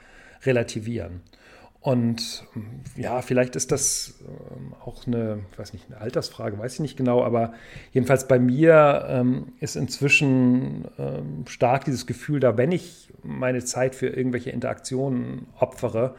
relativieren. 0.44 1.22
Und 1.80 2.44
ja, 2.96 3.22
vielleicht 3.22 3.56
ist 3.56 3.72
das 3.72 4.14
ähm, 4.20 4.74
auch 4.84 5.06
eine, 5.06 5.40
weiß 5.56 5.72
nicht, 5.72 5.86
eine 5.88 5.98
Altersfrage, 5.98 6.58
weiß 6.58 6.74
ich 6.74 6.80
nicht 6.80 6.96
genau, 6.98 7.24
aber 7.24 7.54
jedenfalls 7.92 8.28
bei 8.28 8.38
mir 8.38 9.06
ähm, 9.08 9.52
ist 9.60 9.76
inzwischen 9.76 10.84
ähm, 10.98 11.46
stark 11.48 11.86
dieses 11.86 12.06
Gefühl 12.06 12.38
da, 12.38 12.58
wenn 12.58 12.70
ich 12.70 13.08
meine 13.22 13.64
Zeit 13.64 13.94
für 13.94 14.08
irgendwelche 14.08 14.50
Interaktionen 14.50 15.46
opfere, 15.58 16.16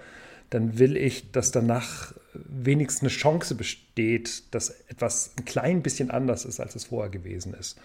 dann 0.49 0.79
will 0.79 0.97
ich, 0.97 1.31
dass 1.31 1.51
danach 1.51 2.13
wenigstens 2.33 3.01
eine 3.01 3.09
Chance 3.09 3.53
besteht, 3.53 4.53
dass 4.55 4.71
etwas 4.87 5.31
ein 5.37 5.45
klein 5.45 5.83
bisschen 5.83 6.09
anders 6.09 6.43
ist, 6.43 6.59
als 6.59 6.75
es 6.75 6.85
vorher 6.85 7.11
gewesen 7.11 7.53
ist. 7.53 7.79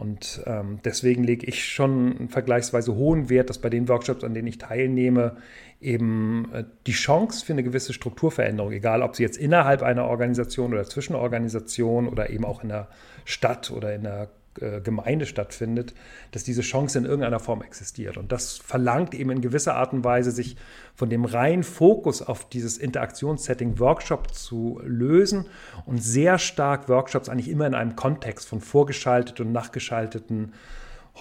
Und 0.00 0.40
ähm, 0.46 0.78
deswegen 0.82 1.24
lege 1.24 1.44
ich 1.44 1.68
schon 1.68 2.16
einen 2.16 2.28
vergleichsweise 2.30 2.94
hohen 2.94 3.28
Wert, 3.28 3.50
dass 3.50 3.58
bei 3.58 3.68
den 3.68 3.86
Workshops, 3.86 4.24
an 4.24 4.32
denen 4.32 4.48
ich 4.48 4.56
teilnehme, 4.56 5.36
eben 5.78 6.50
äh, 6.54 6.64
die 6.86 6.92
Chance 6.92 7.44
für 7.44 7.52
eine 7.52 7.62
gewisse 7.62 7.92
Strukturveränderung, 7.92 8.72
egal 8.72 9.02
ob 9.02 9.14
sie 9.14 9.22
jetzt 9.22 9.36
innerhalb 9.36 9.82
einer 9.82 10.06
Organisation 10.06 10.72
oder 10.72 10.84
zwischen 10.84 11.14
Organisationen 11.14 12.08
oder 12.08 12.30
eben 12.30 12.46
auch 12.46 12.62
in 12.62 12.70
der 12.70 12.88
Stadt 13.26 13.70
oder 13.70 13.94
in 13.94 14.04
der 14.04 14.30
Gemeinde 14.54 15.26
stattfindet, 15.26 15.94
dass 16.32 16.42
diese 16.42 16.62
Chance 16.62 16.98
in 16.98 17.04
irgendeiner 17.04 17.38
Form 17.38 17.62
existiert. 17.62 18.16
Und 18.16 18.32
das 18.32 18.58
verlangt 18.58 19.14
eben 19.14 19.30
in 19.30 19.40
gewisser 19.40 19.76
Art 19.76 19.92
und 19.92 20.02
Weise, 20.02 20.32
sich 20.32 20.56
von 20.94 21.08
dem 21.08 21.24
reinen 21.24 21.62
Fokus 21.62 22.20
auf 22.20 22.48
dieses 22.48 22.76
Interaktionssetting 22.76 23.78
Workshop 23.78 24.34
zu 24.34 24.80
lösen 24.84 25.46
und 25.86 26.02
sehr 26.02 26.38
stark 26.38 26.88
Workshops 26.88 27.28
eigentlich 27.28 27.48
immer 27.48 27.66
in 27.66 27.74
einem 27.74 27.94
Kontext 27.94 28.48
von 28.48 28.60
vorgeschalteten 28.60 29.46
und 29.46 29.52
nachgeschalteten, 29.52 30.52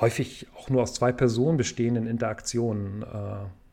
häufig 0.02 0.48
auch 0.58 0.70
nur 0.70 0.82
aus 0.82 0.96
zwei 0.96 1.12
Personen 1.12 1.58
bestehenden 1.58 2.08
Interaktionen 2.08 3.04
äh, 3.04 3.06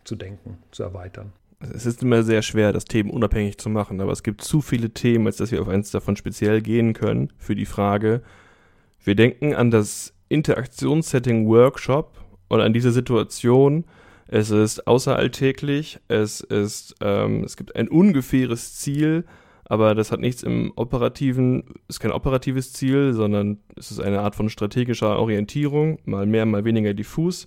zu 0.04 0.16
denken, 0.16 0.58
zu 0.70 0.82
erweitern. 0.82 1.32
Es 1.72 1.86
ist 1.86 2.02
immer 2.02 2.22
sehr 2.22 2.42
schwer, 2.42 2.72
das 2.72 2.84
Themen 2.84 3.10
unabhängig 3.10 3.56
zu 3.58 3.70
machen, 3.70 4.00
aber 4.02 4.12
es 4.12 4.22
gibt 4.22 4.42
zu 4.42 4.60
viele 4.60 4.90
Themen, 4.90 5.26
als 5.26 5.38
dass 5.38 5.50
wir 5.50 5.62
auf 5.62 5.68
eins 5.68 5.90
davon 5.90 6.16
speziell 6.16 6.60
gehen 6.60 6.92
können 6.92 7.32
für 7.38 7.54
die 7.54 7.64
Frage, 7.64 8.22
wir 9.06 9.14
denken 9.14 9.54
an 9.54 9.70
das 9.70 10.12
Interaktionssetting 10.28 11.46
Workshop 11.46 12.18
und 12.48 12.60
an 12.60 12.72
diese 12.72 12.90
Situation. 12.90 13.84
Es 14.26 14.50
ist 14.50 14.88
außeralltäglich, 14.88 16.00
es 16.08 16.40
ist, 16.40 16.96
ähm, 17.00 17.44
es 17.44 17.56
gibt 17.56 17.76
ein 17.76 17.86
ungefähres 17.88 18.74
Ziel, 18.74 19.24
aber 19.64 19.94
das 19.94 20.10
hat 20.10 20.18
nichts 20.18 20.42
im 20.42 20.72
operativen, 20.74 21.62
ist 21.86 22.00
kein 22.00 22.10
operatives 22.10 22.72
Ziel, 22.72 23.12
sondern 23.12 23.58
es 23.76 23.92
ist 23.92 24.00
eine 24.00 24.20
Art 24.20 24.34
von 24.34 24.48
strategischer 24.48 25.16
Orientierung, 25.20 26.00
mal 26.04 26.26
mehr, 26.26 26.44
mal 26.44 26.64
weniger 26.64 26.92
diffus. 26.92 27.46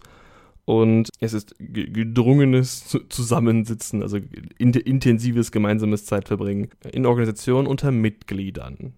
Und 0.63 1.09
es 1.19 1.33
ist 1.33 1.55
gedrungenes 1.59 2.97
Zusammensitzen, 3.09 4.01
also 4.01 4.19
intensives 4.59 5.51
gemeinsames 5.51 6.05
Zeitverbringen 6.05 6.69
in 6.93 7.05
Organisationen 7.05 7.67
unter 7.67 7.91
Mitgliedern. 7.91 8.93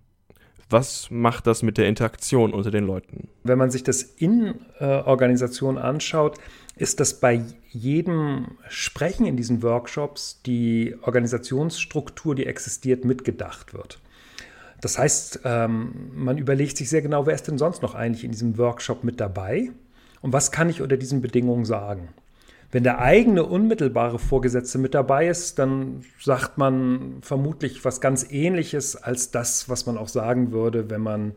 Was 0.72 1.10
macht 1.12 1.48
das 1.48 1.64
mit 1.64 1.78
der 1.78 1.88
Interaktion 1.88 2.54
unter 2.54 2.72
den 2.72 2.86
Leuten? 2.86 3.30
Wenn 3.44 3.58
man 3.58 3.72
sich 3.72 3.84
das 3.84 4.02
in 4.02 4.56
äh, 4.80 4.86
Organisationen 4.86 5.78
anschaut, 5.78 6.38
ist, 6.76 7.00
dass 7.00 7.20
bei 7.20 7.44
jedem 7.70 8.58
Sprechen 8.70 9.26
in 9.26 9.38
diesen 9.38 9.62
Workshops 9.62 10.42
die 10.46 10.96
Organisationsstruktur, 11.02 12.36
die 12.36 12.46
existiert, 12.46 13.06
mitgedacht 13.06 13.74
wird. 13.74 14.00
Das 14.82 14.98
heißt, 14.98 15.42
ähm, 15.46 16.12
man 16.16 16.38
überlegt 16.38 16.78
sich 16.78 16.90
sehr 16.90 17.02
genau, 17.02 17.28
wer 17.28 17.36
ist 17.36 17.48
denn 17.48 17.60
sonst 17.60 17.84
noch 17.84 17.94
eigentlich 17.94 18.24
in 18.24 18.32
diesem 18.32 18.58
Workshop 18.58 19.04
mit 19.04 19.20
dabei 19.20 19.70
und 20.22 20.34
was 20.34 20.52
kann 20.52 20.70
ich 20.70 20.82
unter 20.82 20.98
diesen 20.98 21.22
Bedingungen 21.22 21.66
sagen. 21.66 22.10
Wenn 22.72 22.84
der 22.84 23.00
eigene 23.00 23.44
unmittelbare 23.44 24.18
Vorgesetzte 24.18 24.78
mit 24.78 24.94
dabei 24.94 25.28
ist, 25.28 25.60
dann 25.60 26.04
sagt 26.20 26.58
man 26.58 27.18
vermutlich 27.22 27.84
was 27.84 28.00
ganz 28.00 28.26
Ähnliches 28.32 28.96
als 28.96 29.32
das, 29.32 29.68
was 29.68 29.86
man 29.86 29.98
auch 29.98 30.08
sagen 30.08 30.52
würde, 30.52 30.90
wenn 30.90 31.02
man 31.02 31.34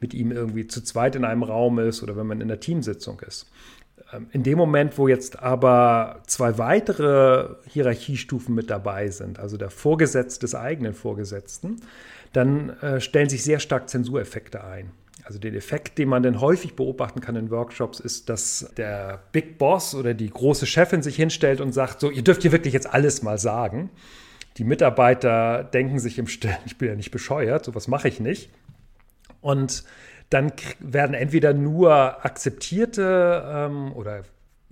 mit 0.00 0.14
ihm 0.14 0.30
irgendwie 0.30 0.66
zu 0.66 0.82
zweit 0.82 1.16
in 1.16 1.24
einem 1.24 1.42
Raum 1.42 1.78
ist 1.78 2.02
oder 2.02 2.16
wenn 2.16 2.26
man 2.26 2.40
in 2.40 2.48
der 2.48 2.60
Teamsitzung 2.60 3.20
ist. 3.20 3.50
Ähm, 4.12 4.28
in 4.32 4.42
dem 4.42 4.58
Moment, 4.58 4.98
wo 4.98 5.08
jetzt 5.08 5.42
aber 5.42 6.20
zwei 6.26 6.58
weitere 6.58 7.56
Hierarchiestufen 7.66 8.54
mit 8.54 8.70
dabei 8.70 9.08
sind, 9.08 9.38
also 9.38 9.56
der 9.56 9.70
Vorgesetzte 9.70 10.40
des 10.40 10.54
eigenen 10.54 10.94
Vorgesetzten, 10.94 11.76
dann 12.32 12.70
äh, 12.80 13.00
stellen 13.00 13.28
sich 13.28 13.42
sehr 13.42 13.58
stark 13.58 13.88
Zensureffekte 13.88 14.64
ein. 14.64 14.90
Also 15.28 15.38
den 15.38 15.54
Effekt, 15.54 15.98
den 15.98 16.08
man 16.08 16.22
dann 16.22 16.40
häufig 16.40 16.74
beobachten 16.74 17.20
kann 17.20 17.36
in 17.36 17.50
Workshops, 17.50 18.00
ist, 18.00 18.30
dass 18.30 18.72
der 18.78 19.20
Big 19.30 19.58
Boss 19.58 19.94
oder 19.94 20.14
die 20.14 20.30
große 20.30 20.64
Chefin 20.64 21.02
sich 21.02 21.16
hinstellt 21.16 21.60
und 21.60 21.72
sagt, 21.72 22.00
so, 22.00 22.10
ihr 22.10 22.24
dürft 22.24 22.40
hier 22.40 22.50
wirklich 22.50 22.72
jetzt 22.72 22.90
alles 22.90 23.22
mal 23.22 23.36
sagen. 23.36 23.90
Die 24.56 24.64
Mitarbeiter 24.64 25.64
denken 25.64 25.98
sich 25.98 26.18
im 26.18 26.28
Stillen, 26.28 26.56
ich 26.64 26.78
bin 26.78 26.88
ja 26.88 26.94
nicht 26.94 27.10
bescheuert, 27.10 27.66
sowas 27.66 27.88
mache 27.88 28.08
ich 28.08 28.20
nicht. 28.20 28.48
Und 29.42 29.84
dann 30.30 30.50
werden 30.80 31.12
entweder 31.12 31.52
nur 31.52 32.24
akzeptierte 32.24 33.44
ähm, 33.46 33.92
oder 33.92 34.22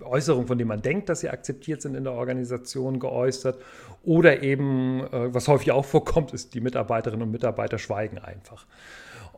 Äußerungen, 0.01 0.47
von 0.47 0.57
denen 0.57 0.69
man 0.69 0.81
denkt, 0.81 1.07
dass 1.09 1.19
sie 1.19 1.29
akzeptiert 1.29 1.83
sind 1.83 1.93
in 1.93 2.03
der 2.03 2.13
Organisation, 2.13 2.99
geäußert. 2.99 3.61
Oder 4.03 4.41
eben, 4.41 5.01
äh, 5.01 5.31
was 5.35 5.47
häufig 5.47 5.71
auch 5.71 5.85
vorkommt, 5.85 6.33
ist, 6.33 6.55
die 6.55 6.61
Mitarbeiterinnen 6.61 7.21
und 7.21 7.31
Mitarbeiter 7.31 7.77
schweigen 7.77 8.17
einfach. 8.17 8.65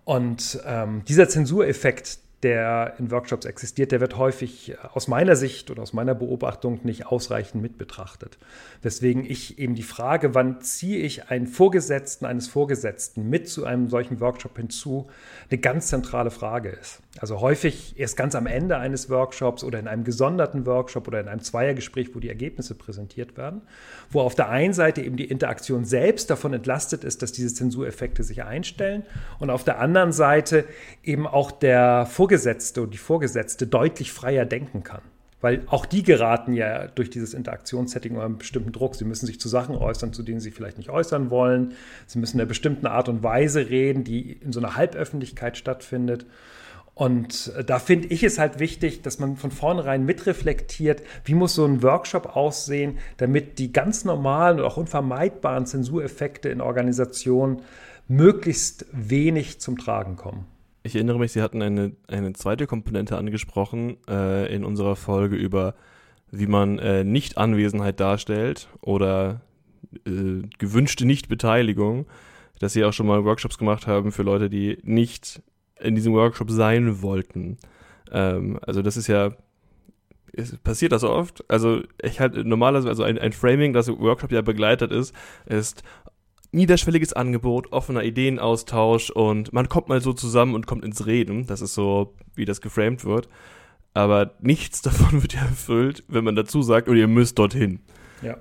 Und 0.10 0.60
ähm, 0.65 1.04
dieser 1.08 1.30
Zensureffekt, 1.30 2.17
der 2.41 2.95
in 2.98 3.12
Workshops 3.12 3.45
existiert, 3.45 3.91
der 3.91 4.00
wird 4.00 4.17
häufig 4.17 4.76
aus 4.93 5.08
meiner 5.08 5.36
Sicht 5.36 5.69
oder 5.69 5.84
aus 5.84 5.93
meiner 5.93 6.15
Beobachtung 6.15 6.80
nicht 6.82 7.06
ausreichend 7.06 7.62
mit 7.62 7.78
betrachtet. 7.78 8.39
Weswegen 8.82 9.24
ich 9.24 9.60
eben 9.60 9.76
die 9.76 9.84
Frage, 9.84 10.34
wann 10.34 10.62
ziehe 10.62 10.98
ich 10.98 11.30
einen 11.30 11.45
Vorgesetzten 11.45 12.26
eines 12.26 12.48
Vorgesetzten 12.48 13.30
mit 13.30 13.48
zu 13.50 13.65
einem 13.65 13.88
solchen 13.88 14.19
Workshop 14.19 14.58
hinzu, 14.58 15.12
eine 15.52 15.60
ganz 15.60 15.89
zentrale 15.89 16.32
Frage 16.32 16.69
ist. 16.69 17.02
Also 17.17 17.41
häufig 17.41 17.95
erst 17.98 18.17
ganz 18.17 18.36
am 18.36 18.45
Ende 18.45 18.78
eines 18.78 19.10
Workshops 19.10 19.63
oder 19.63 19.80
in 19.80 19.88
einem 19.88 20.04
gesonderten 20.04 20.67
Workshop 20.67 21.08
oder 21.08 21.19
in 21.19 21.28
einem 21.28 21.41
Zweiergespräch, 21.41 22.13
wo 22.13 22.19
die 22.19 22.30
Ergebnisse 22.30 22.76
präsentiert 22.76 23.36
werden, 23.36 23.62
wo 24.12 24.22
auf 24.22 24.36
der 24.36 24.50
einen 24.50 24.74
Seite 24.74 25.02
eben 25.02 25.17
die 25.17 25.26
Interaktion 25.26 25.86
selbst 25.86 26.30
davon 26.30 26.54
entlastet 26.54 27.04
ist, 27.04 27.24
dass 27.24 27.32
diese 27.32 27.54
Zensureffekte 27.54 28.24
sich 28.24 28.43
einstellen 28.43 29.04
und 29.39 29.50
auf 29.50 29.63
der 29.63 29.80
anderen 29.80 30.12
Seite 30.12 30.65
eben 31.04 31.26
auch 31.26 31.52
der 31.52 32.06
Vorgesetzte 32.06 32.84
und 32.84 32.93
die 32.93 33.00
Vorgesetzte 33.00 33.65
deutlich 33.65 34.12
freier 34.12 34.45
denken 34.45 34.84
kann. 34.84 35.02
Weil 35.41 35.63
auch 35.67 35.86
die 35.86 36.04
geraten 36.04 36.54
ja 36.54 36.88
durch 36.88 37.10
dieses 37.10 37.34
Interaktionssetting 37.34 38.13
unter 38.13 38.26
einen 38.26 38.38
bestimmten 38.38 38.72
Druck. 38.72 38.95
Sie 38.95 39.06
müssen 39.06 39.26
sich 39.26 39.39
zu 39.39 39.48
Sachen 39.48 39.76
äußern, 39.76 40.13
zu 40.13 40.22
denen 40.22 40.41
sie 40.41 40.52
vielleicht 40.52 40.78
nicht 40.78 40.89
äußern 40.89 41.30
wollen. 41.30 41.74
Sie 42.08 42.19
müssen 42.19 42.38
in 42.38 42.41
einer 42.41 42.50
bestimmten 42.50 42.88
Art 42.88 43.08
und 43.08 43.24
Weise 43.24 43.69
reden, 43.69 44.04
die 44.04 44.34
in 44.34 44.52
so 44.52 44.60
einer 44.60 44.76
Halböffentlichkeit 44.76 45.58
stattfindet. 45.58 46.26
Und 47.00 47.54
äh, 47.56 47.64
da 47.64 47.80
finde 47.80 48.10
ich 48.10 48.24
es 48.24 48.40
halt 48.40 48.60
wichtig, 48.60 49.02
dass 49.04 49.20
man 49.20 49.38
von 49.38 49.52
vornherein 49.52 50.04
mitreflektiert, 50.04 51.02
wie 51.24 51.34
muss 51.34 51.56
so 51.56 51.64
ein 51.64 51.82
Workshop 51.82 52.36
aussehen, 52.36 52.98
damit 53.16 53.58
die 53.58 53.72
ganz 53.72 54.04
normalen 54.04 54.60
und 54.60 54.66
auch 54.66 54.76
unvermeidbaren 54.76 55.66
Zensureffekte 55.66 56.50
in 56.50 56.60
Organisationen 56.60 57.62
möglichst 58.10 58.86
wenig 58.92 59.62
zum 59.62 59.78
Tragen 59.78 60.18
kommen. 60.18 60.46
Ich 60.84 60.94
erinnere 60.94 61.20
mich, 61.20 61.32
Sie 61.32 61.42
hatten 61.42 61.62
eine, 61.62 61.94
eine 62.10 62.34
zweite 62.34 62.68
Komponente 62.68 63.18
angesprochen 63.18 63.96
äh, 64.10 64.54
in 64.54 64.66
unserer 64.66 64.98
Folge 64.98 65.38
über, 65.38 65.76
wie 66.32 66.48
man 66.48 66.80
äh, 66.80 67.06
Nicht-Anwesenheit 67.06 68.02
darstellt 68.02 68.68
oder 68.82 69.40
äh, 70.06 70.42
gewünschte 70.58 71.06
Nichtbeteiligung, 71.06 72.08
dass 72.60 72.74
Sie 72.74 72.84
auch 72.84 72.92
schon 72.92 73.08
mal 73.08 73.24
Workshops 73.24 73.58
gemacht 73.58 73.88
haben 73.88 74.12
für 74.12 74.24
Leute, 74.24 74.50
die 74.50 74.80
nicht 74.84 75.42
in 75.80 75.96
diesem 75.96 76.13
Workshop 76.13 76.52
sein 76.52 77.02
wollten. 77.02 77.58
Ähm, 78.12 78.60
also 78.65 78.82
das 78.82 78.98
ist 78.98 79.08
ja, 79.08 79.32
passiert 80.63 80.92
das 80.92 81.04
oft? 81.04 81.44
Also 81.50 81.82
ich 82.02 82.20
halt 82.20 82.36
normalerweise, 82.46 82.89
also 82.89 83.04
ein, 83.04 83.18
ein 83.18 83.32
Framing, 83.32 83.74
das 83.74 83.88
Workshop 83.89 84.32
ja 84.32 84.42
begleitet 84.42 84.92
ist, 84.92 85.13
ist, 85.46 85.84
niederschwelliges 86.52 87.13
Angebot, 87.13 87.72
offener 87.72 88.04
Ideenaustausch 88.04 89.12
und 89.12 89.54
man 89.54 89.70
kommt 89.70 89.88
mal 89.88 90.02
so 90.02 90.13
zusammen 90.13 90.56
und 90.56 90.68
kommt 90.68 90.84
ins 90.84 91.06
Reden. 91.06 91.46
Das 91.46 91.62
ist 91.62 91.74
so, 91.74 92.15
wie 92.36 92.46
das 92.46 92.62
geframed 92.62 93.06
wird. 93.06 93.30
Aber 93.94 94.32
nichts 94.39 94.82
davon 94.84 95.22
wird 95.22 95.34
ja 95.34 95.42
erfüllt, 95.42 96.04
wenn 96.08 96.24
man 96.24 96.36
dazu 96.36 96.62
sagt, 96.62 96.88
und 96.88 96.98
ihr 96.98 97.08
müsst 97.08 97.38
dorthin. 97.39 97.80
Ja. 98.22 98.38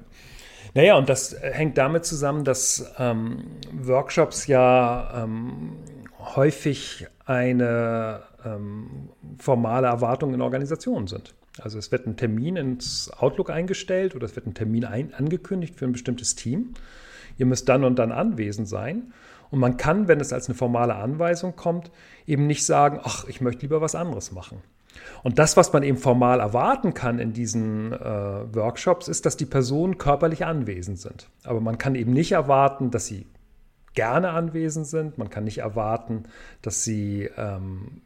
Naja, 0.75 0.97
und 0.97 1.09
das 1.09 1.35
hängt 1.41 1.79
damit 1.79 2.05
zusammen, 2.05 2.45
dass 2.45 2.93
ähm, 2.99 3.45
Workshops 3.73 4.47
ja 4.47 5.25
ähm, 5.25 5.77
häufig 6.19 7.07
eine 7.29 8.23
ähm, 8.45 9.11
formale 9.39 9.87
Erwartung 9.87 10.35
in 10.35 10.41
Organisationen 10.41 11.07
sind. 11.07 11.35
Also 11.61 11.79
es 11.79 11.93
wird 11.93 12.07
ein 12.07 12.17
Termin 12.17 12.57
ins 12.57 13.11
Outlook 13.19 13.51
eingestellt 13.51 14.15
oder 14.15 14.25
es 14.25 14.35
wird 14.37 14.47
ein 14.47 14.55
Termin 14.55 14.85
ein, 14.85 15.15
angekündigt 15.15 15.77
für 15.77 15.85
ein 15.85 15.93
bestimmtes 15.93 16.35
Team 16.35 16.75
ihr 17.39 17.47
müsst 17.47 17.69
dann 17.69 17.85
und 17.85 17.99
dann 17.99 18.13
anwesend 18.13 18.69
sein. 18.69 19.13
Und 19.51 19.61
man 19.61 19.79
kann, 19.79 20.09
wenn 20.09 20.21
es 20.21 20.33
als 20.33 20.49
eine 20.49 20.55
formale 20.55 20.95
Anweisung 20.97 21.57
kommt, 21.57 21.91
eben 22.27 22.47
nicht 22.47 22.67
sagen, 22.67 23.01
ach, 23.03 23.27
ich 23.29 23.41
möchte 23.41 23.63
lieber 23.63 23.81
was 23.81 23.95
anderes 23.95 24.31
machen. 24.33 24.59
Und 25.23 25.39
das, 25.39 25.57
was 25.57 25.73
man 25.73 25.83
eben 25.83 25.97
formal 25.97 26.41
erwarten 26.41 26.93
kann 26.93 27.19
in 27.19 27.33
diesen 27.33 27.93
äh, 27.93 28.55
Workshops, 28.55 29.09
ist, 29.09 29.25
dass 29.25 29.37
die 29.37 29.47
Personen 29.47 29.97
körperlich 29.97 30.45
anwesend 30.45 30.99
sind. 30.99 31.29
Aber 31.45 31.61
man 31.61 31.79
kann 31.79 31.95
eben 31.95 32.13
nicht 32.13 32.33
erwarten, 32.33 32.91
dass 32.91 33.07
sie 33.07 33.27
gerne 33.95 34.31
anwesend 34.31 34.87
sind. 34.87 35.19
Man 35.19 35.31
kann 35.31 35.45
nicht 35.45 35.59
erwarten, 35.59 36.25
dass 36.63 36.85
sie 36.85 37.31
ähm, 37.37 38.03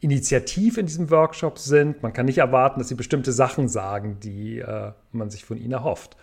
initiativ 0.00 0.78
in 0.78 0.86
diesem 0.86 1.10
Workshop 1.10 1.58
sind. 1.58 2.02
Man 2.02 2.12
kann 2.12 2.26
nicht 2.26 2.38
erwarten, 2.38 2.78
dass 2.78 2.88
sie 2.88 2.94
bestimmte 2.94 3.32
Sachen 3.32 3.68
sagen, 3.68 4.18
die 4.22 4.58
äh, 4.58 4.92
man 5.12 5.30
sich 5.30 5.44
von 5.44 5.58
ihnen 5.58 5.72
erhofft. 5.72 6.16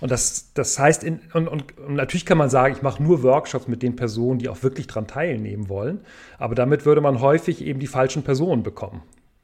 Und 0.00 0.10
das, 0.10 0.52
das 0.54 0.78
heißt, 0.78 1.04
in, 1.04 1.20
und, 1.32 1.46
und, 1.46 1.78
und, 1.78 1.94
natürlich 1.94 2.26
kann 2.26 2.38
man 2.38 2.50
sagen, 2.50 2.74
ich 2.74 2.82
mache 2.82 3.00
nur 3.02 3.22
Workshops 3.22 3.68
mit 3.68 3.82
den 3.82 3.94
Personen, 3.94 4.40
die 4.40 4.48
auch 4.48 4.62
wirklich 4.62 4.88
daran 4.88 5.06
teilnehmen 5.06 5.68
wollen. 5.68 6.00
Aber 6.38 6.54
damit 6.54 6.84
würde 6.84 7.00
man 7.00 7.20
häufig 7.20 7.64
eben 7.64 7.78
die 7.78 7.86
falschen 7.86 8.24
Personen 8.24 8.64
bekommen. 8.64 9.02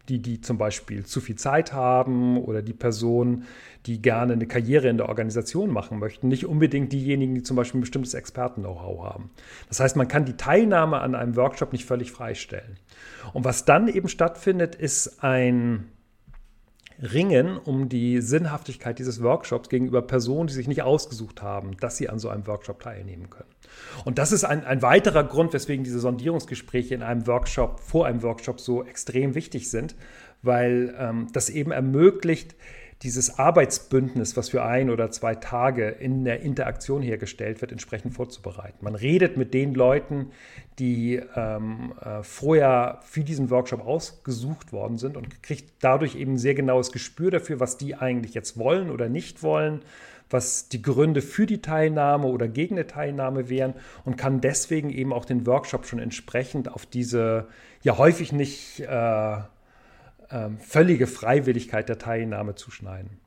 Die, 0.09 0.21
die 0.21 0.41
zum 0.41 0.57
Beispiel 0.57 1.05
zu 1.05 1.21
viel 1.21 1.37
Zeit 1.37 1.73
haben 1.73 2.39
oder 2.39 2.63
die 2.63 2.73
Personen, 2.73 3.45
die 3.87 4.01
gerne 4.01 4.33
eine 4.33 4.47
Karriere 4.47 4.89
in 4.89 4.97
der 4.97 5.09
Organisation 5.09 5.71
machen 5.71 5.99
möchten, 5.99 6.29
nicht 6.29 6.47
unbedingt 6.47 6.93
diejenigen, 6.93 7.35
die 7.35 7.43
zum 7.43 7.57
Beispiel 7.57 7.79
ein 7.79 7.83
bestimmtes 7.83 8.15
Experten-Know-how 8.15 9.05
haben. 9.05 9.31
Das 9.69 9.81
heißt, 9.81 9.97
man 9.97 10.09
kann 10.09 10.25
die 10.25 10.37
Teilnahme 10.37 11.01
an 11.01 11.15
einem 11.15 11.37
Workshop 11.37 11.73
nicht 11.73 11.85
völlig 11.85 12.11
freistellen. 12.11 12.79
Und 13.33 13.45
was 13.45 13.65
dann 13.65 13.89
eben 13.89 14.09
stattfindet, 14.09 14.75
ist 14.75 15.23
ein 15.23 15.89
ringen 17.01 17.57
um 17.57 17.89
die 17.89 18.21
Sinnhaftigkeit 18.21 18.99
dieses 18.99 19.23
Workshops 19.23 19.69
gegenüber 19.69 20.03
Personen, 20.03 20.49
die 20.49 20.55
sich 20.55 20.69
nicht 20.69 20.83
ausgesucht 20.83 21.43
haben, 21.43 21.77
dass 21.77 21.97
sie 21.97 22.09
an 22.09 22.19
so 22.19 22.29
einem 22.29 22.47
Workshop 22.47 22.81
teilnehmen 22.81 23.31
können. 23.31 23.51
Und 24.05 24.19
das 24.19 24.33
ist 24.33 24.45
ein, 24.45 24.65
ein 24.65 24.83
weiterer 24.83 25.25
Grund, 25.25 25.53
weswegen 25.53 25.85
diese 25.85 26.01
Sondierungsgespräche 26.01 26.95
in 26.95 27.03
einem 27.03 27.27
Workshop, 27.27 27.81
vor 27.81 28.07
einem 28.07 28.23
Workshop 28.23 28.61
so 28.61 28.85
extrem 28.85 29.35
wichtig 29.35 29.71
sind, 29.71 29.95
weil 30.43 30.95
ähm, 30.99 31.29
das 31.33 31.51
eben 31.51 31.73
ermöglicht, 31.73 32.55
dieses 33.03 33.39
Arbeitsbündnis, 33.39 34.37
was 34.37 34.49
für 34.49 34.65
ein 34.65 34.91
oder 34.91 35.11
zwei 35.11 35.37
Tage 35.37 35.89
in 35.89 36.25
der 36.25 36.41
Interaktion 36.41 37.01
hergestellt 37.01 37.61
wird, 37.61 37.71
entsprechend 37.71 38.15
vorzubereiten. 38.15 38.79
Man 38.81 38.97
redet 38.97 39.37
mit 39.37 39.55
den 39.55 39.75
Leuten, 39.75 40.33
die 40.81 41.21
ähm, 41.37 41.95
äh, 42.01 42.23
vorher 42.25 43.01
für 43.05 43.23
diesen 43.23 43.51
Workshop 43.51 43.87
ausgesucht 43.87 44.73
worden 44.73 44.99
sind 44.99 45.17
und 45.17 45.43
kriegt 45.45 45.75
dadurch 45.81 46.17
eben 46.17 46.33
ein 46.33 46.39
sehr 46.39 46.55
genaues 46.55 46.91
Gespür 46.91 47.31
dafür, 47.31 47.61
was 47.61 47.77
die 47.79 47.95
eigentlich 47.95 48.35
jetzt 48.35 48.59
wollen 48.59 48.91
oder 48.91 49.09
nicht 49.09 49.45
wollen, 49.45 49.83
was 50.31 50.69
die 50.69 50.83
Gründe 50.83 51.23
für 51.23 51.47
die 51.47 51.63
Teilnahme 51.63 52.27
oder 52.27 52.49
gegen 52.49 52.75
eine 52.75 52.87
Teilnahme 52.87 53.49
wären 53.49 53.75
und 54.05 54.17
kann 54.17 54.41
deswegen 54.41 54.91
eben 54.91 55.13
auch 55.13 55.25
den 55.25 55.47
Workshop 55.47 55.87
schon 55.87 55.99
entsprechend 55.99 56.71
auf 56.71 56.87
diese 56.87 57.49
ja 57.83 57.97
häufig 57.99 58.33
nicht 58.33 58.81
äh, 58.81 59.37
ähm, 60.31 60.59
völlige 60.59 61.07
Freiwilligkeit 61.07 61.89
der 61.89 61.99
Teilnahme 61.99 62.55
zuschneiden. 62.55 63.19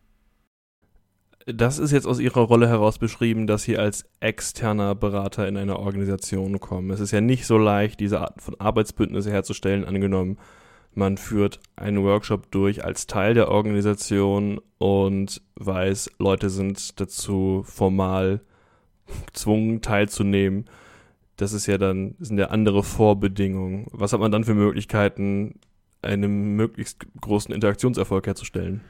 Das 1.47 1.79
ist 1.79 1.91
jetzt 1.91 2.05
aus 2.05 2.19
Ihrer 2.19 2.41
Rolle 2.41 2.67
heraus 2.67 2.99
beschrieben, 2.99 3.47
dass 3.47 3.63
Sie 3.63 3.77
als 3.77 4.05
externer 4.19 4.93
Berater 4.93 5.47
in 5.47 5.57
eine 5.57 5.79
Organisation 5.79 6.59
kommen. 6.59 6.91
Es 6.91 6.99
ist 6.99 7.11
ja 7.11 7.21
nicht 7.21 7.47
so 7.47 7.57
leicht, 7.57 7.99
diese 7.99 8.21
Art 8.21 8.41
von 8.41 8.59
Arbeitsbündnisse 8.59 9.31
herzustellen, 9.31 9.85
angenommen, 9.85 10.37
man 10.93 11.17
führt 11.17 11.59
einen 11.75 12.03
Workshop 12.03 12.51
durch 12.51 12.83
als 12.83 13.07
Teil 13.07 13.33
der 13.33 13.49
Organisation 13.49 14.59
und 14.77 15.41
weiß, 15.55 16.11
Leute 16.19 16.49
sind 16.49 16.99
dazu 16.99 17.63
formal 17.65 18.41
gezwungen 19.27 19.81
teilzunehmen. 19.81 20.65
Das 21.37 21.53
ist 21.53 21.65
ja 21.65 21.77
dann, 21.77 22.15
sind 22.19 22.37
ja 22.37 22.47
andere 22.47 22.83
Vorbedingungen. 22.83 23.87
Was 23.91 24.13
hat 24.13 24.19
man 24.19 24.31
dann 24.31 24.43
für 24.43 24.53
Möglichkeiten, 24.53 25.59
einen 26.01 26.55
möglichst 26.55 27.05
großen 27.19 27.53
Interaktionserfolg 27.53 28.27
herzustellen? 28.27 28.81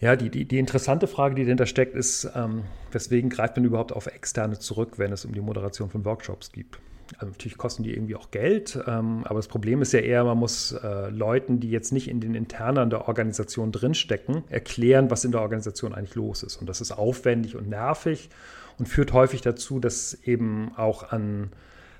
Ja, 0.00 0.16
die, 0.16 0.30
die, 0.30 0.44
die 0.46 0.58
interessante 0.58 1.06
Frage, 1.06 1.36
die 1.36 1.44
dahinter 1.44 1.66
steckt, 1.66 1.94
ist, 1.94 2.28
ähm, 2.34 2.64
weswegen 2.90 3.30
greift 3.30 3.56
man 3.56 3.64
überhaupt 3.64 3.92
auf 3.92 4.06
Externe 4.06 4.58
zurück, 4.58 4.98
wenn 4.98 5.12
es 5.12 5.24
um 5.24 5.32
die 5.32 5.40
Moderation 5.40 5.90
von 5.90 6.04
Workshops 6.04 6.50
geht? 6.50 6.78
Also 7.14 7.26
natürlich 7.26 7.58
kosten 7.58 7.82
die 7.82 7.92
irgendwie 7.92 8.16
auch 8.16 8.30
Geld, 8.30 8.78
ähm, 8.86 9.24
aber 9.24 9.38
das 9.38 9.48
Problem 9.48 9.82
ist 9.82 9.92
ja 9.92 10.00
eher, 10.00 10.24
man 10.24 10.38
muss 10.38 10.72
äh, 10.72 11.10
Leuten, 11.10 11.60
die 11.60 11.70
jetzt 11.70 11.92
nicht 11.92 12.08
in 12.08 12.20
den 12.20 12.34
Internen 12.34 12.90
der 12.90 13.08
Organisation 13.08 13.72
drinstecken, 13.72 14.44
erklären, 14.48 15.10
was 15.10 15.24
in 15.24 15.32
der 15.32 15.40
Organisation 15.40 15.94
eigentlich 15.94 16.14
los 16.14 16.42
ist. 16.42 16.56
Und 16.56 16.68
das 16.68 16.80
ist 16.80 16.92
aufwendig 16.92 17.56
und 17.56 17.68
nervig 17.68 18.30
und 18.78 18.86
führt 18.86 19.12
häufig 19.12 19.42
dazu, 19.42 19.78
dass 19.78 20.14
eben 20.24 20.72
auch 20.76 21.12
an 21.12 21.50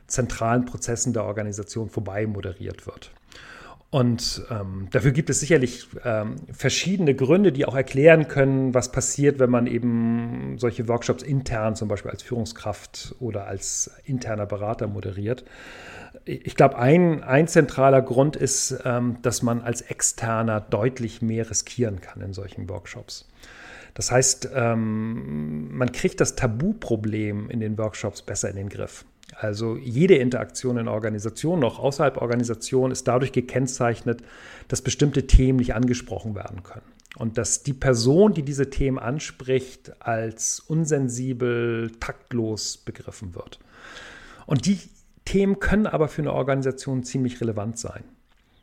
zentralen 0.06 0.64
Prozessen 0.64 1.12
der 1.12 1.24
Organisation 1.24 1.88
vorbei 1.88 2.26
moderiert 2.26 2.86
wird. 2.86 3.10
Und 3.92 4.42
ähm, 4.50 4.88
dafür 4.90 5.10
gibt 5.10 5.28
es 5.28 5.40
sicherlich 5.40 5.86
ähm, 6.02 6.36
verschiedene 6.50 7.14
Gründe, 7.14 7.52
die 7.52 7.66
auch 7.66 7.74
erklären 7.74 8.26
können, 8.26 8.72
was 8.72 8.90
passiert, 8.90 9.38
wenn 9.38 9.50
man 9.50 9.66
eben 9.66 10.56
solche 10.56 10.88
Workshops 10.88 11.22
intern, 11.22 11.76
zum 11.76 11.88
Beispiel 11.88 12.10
als 12.10 12.22
Führungskraft 12.22 13.14
oder 13.20 13.46
als 13.46 13.90
interner 14.06 14.46
Berater 14.46 14.86
moderiert. 14.86 15.44
Ich 16.24 16.54
glaube, 16.56 16.78
ein, 16.78 17.22
ein 17.22 17.48
zentraler 17.48 18.00
Grund 18.00 18.34
ist, 18.34 18.78
ähm, 18.86 19.18
dass 19.20 19.42
man 19.42 19.60
als 19.60 19.82
Externer 19.82 20.62
deutlich 20.62 21.20
mehr 21.20 21.50
riskieren 21.50 22.00
kann 22.00 22.22
in 22.22 22.32
solchen 22.32 22.70
Workshops. 22.70 23.28
Das 23.92 24.10
heißt, 24.10 24.48
ähm, 24.54 25.76
man 25.76 25.92
kriegt 25.92 26.18
das 26.22 26.34
Tabuproblem 26.34 27.50
in 27.50 27.60
den 27.60 27.76
Workshops 27.76 28.22
besser 28.22 28.48
in 28.48 28.56
den 28.56 28.70
Griff. 28.70 29.04
Also 29.34 29.76
jede 29.76 30.16
Interaktion 30.16 30.76
in 30.76 30.88
Organisationen, 30.88 31.64
auch 31.64 31.78
außerhalb 31.78 32.18
Organisationen, 32.18 32.92
ist 32.92 33.08
dadurch 33.08 33.32
gekennzeichnet, 33.32 34.22
dass 34.68 34.82
bestimmte 34.82 35.26
Themen 35.26 35.58
nicht 35.58 35.74
angesprochen 35.74 36.34
werden 36.34 36.62
können. 36.62 36.86
Und 37.16 37.38
dass 37.38 37.62
die 37.62 37.72
Person, 37.74 38.34
die 38.34 38.42
diese 38.42 38.70
Themen 38.70 38.98
anspricht, 38.98 39.92
als 40.00 40.60
unsensibel, 40.60 41.90
taktlos 42.00 42.78
begriffen 42.78 43.34
wird. 43.34 43.58
Und 44.46 44.66
die 44.66 44.78
Themen 45.24 45.60
können 45.60 45.86
aber 45.86 46.08
für 46.08 46.22
eine 46.22 46.32
Organisation 46.32 47.04
ziemlich 47.04 47.40
relevant 47.40 47.78
sein. 47.78 48.04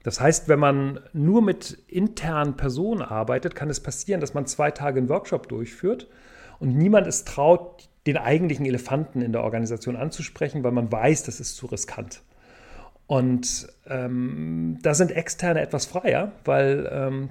Das 0.03 0.21
heißt, 0.21 0.47
wenn 0.47 0.59
man 0.59 0.99
nur 1.13 1.41
mit 1.41 1.77
internen 1.87 2.55
Personen 2.55 3.01
arbeitet, 3.01 3.55
kann 3.55 3.69
es 3.69 3.79
passieren, 3.79 4.21
dass 4.21 4.33
man 4.33 4.45
zwei 4.45 4.71
Tage 4.71 4.99
einen 4.99 5.09
Workshop 5.09 5.49
durchführt 5.49 6.07
und 6.59 6.75
niemand 6.75 7.07
es 7.07 7.25
traut, 7.25 7.88
den 8.07 8.17
eigentlichen 8.17 8.65
Elefanten 8.65 9.21
in 9.21 9.31
der 9.31 9.43
Organisation 9.43 9.95
anzusprechen, 9.95 10.63
weil 10.63 10.71
man 10.71 10.91
weiß, 10.91 11.23
das 11.23 11.39
ist 11.39 11.55
zu 11.55 11.65
riskant. 11.67 12.21
Und 13.07 13.67
ähm, 13.87 14.77
da 14.81 14.93
sind 14.93 15.11
Externe 15.11 15.61
etwas 15.61 15.85
freier, 15.85 16.31
weil 16.45 16.87
ähm, 16.91 17.29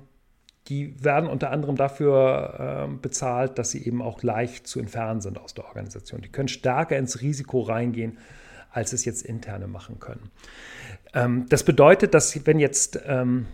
die 0.69 1.03
werden 1.03 1.31
unter 1.31 1.51
anderem 1.51 1.77
dafür 1.77 2.89
äh, 2.89 2.97
bezahlt, 2.97 3.59
dass 3.59 3.71
sie 3.71 3.85
eben 3.85 4.03
auch 4.03 4.23
leicht 4.23 4.67
zu 4.67 4.81
entfernen 4.81 5.21
sind 5.21 5.39
aus 5.39 5.55
der 5.55 5.65
Organisation. 5.65 6.21
Die 6.21 6.29
können 6.31 6.49
stärker 6.49 6.99
ins 6.99 7.23
Risiko 7.23 7.61
reingehen, 7.63 8.19
als 8.71 8.93
es 8.93 9.05
jetzt 9.05 9.23
interne 9.23 9.67
machen 9.67 9.99
können. 9.99 10.31
Ähm, 11.15 11.47
das 11.49 11.65
bedeutet, 11.65 12.13
dass 12.13 12.47
wenn 12.47 12.59
jetzt 12.59 13.01
ähm, 13.07 13.47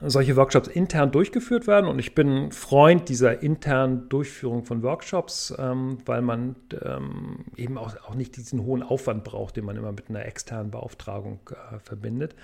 solche 0.00 0.36
Workshops 0.36 0.68
intern 0.68 1.10
durchgeführt 1.10 1.66
werden. 1.66 1.88
Und 1.88 1.98
ich 1.98 2.14
bin 2.14 2.50
Freund 2.52 3.08
dieser 3.08 3.42
internen 3.42 4.08
Durchführung 4.08 4.64
von 4.64 4.82
Workshops, 4.82 5.54
ähm, 5.58 5.98
weil 6.04 6.22
man 6.22 6.56
ähm, 6.82 7.46
eben 7.56 7.78
auch, 7.78 7.96
auch 8.06 8.14
nicht 8.14 8.36
diesen 8.36 8.62
hohen 8.64 8.82
Aufwand 8.82 9.24
braucht, 9.24 9.56
den 9.56 9.64
man 9.64 9.76
immer 9.76 9.92
mit 9.92 10.10
einer 10.10 10.24
externen 10.24 10.70
Beauftragung 10.70 11.40
äh, 11.50 11.78
verbindet. 11.78 12.34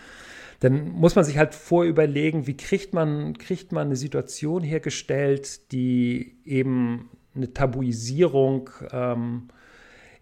Dann 0.60 0.90
muss 0.90 1.14
man 1.14 1.24
sich 1.24 1.38
halt 1.38 1.54
vorüberlegen, 1.54 2.46
wie 2.46 2.56
kriegt 2.56 2.94
man, 2.94 3.36
kriegt 3.36 3.72
man 3.72 3.88
eine 3.88 3.96
Situation 3.96 4.62
hergestellt, 4.62 5.72
die 5.72 6.38
eben 6.44 7.10
eine 7.34 7.52
Tabuisierung 7.52 8.70
ähm, 8.92 9.48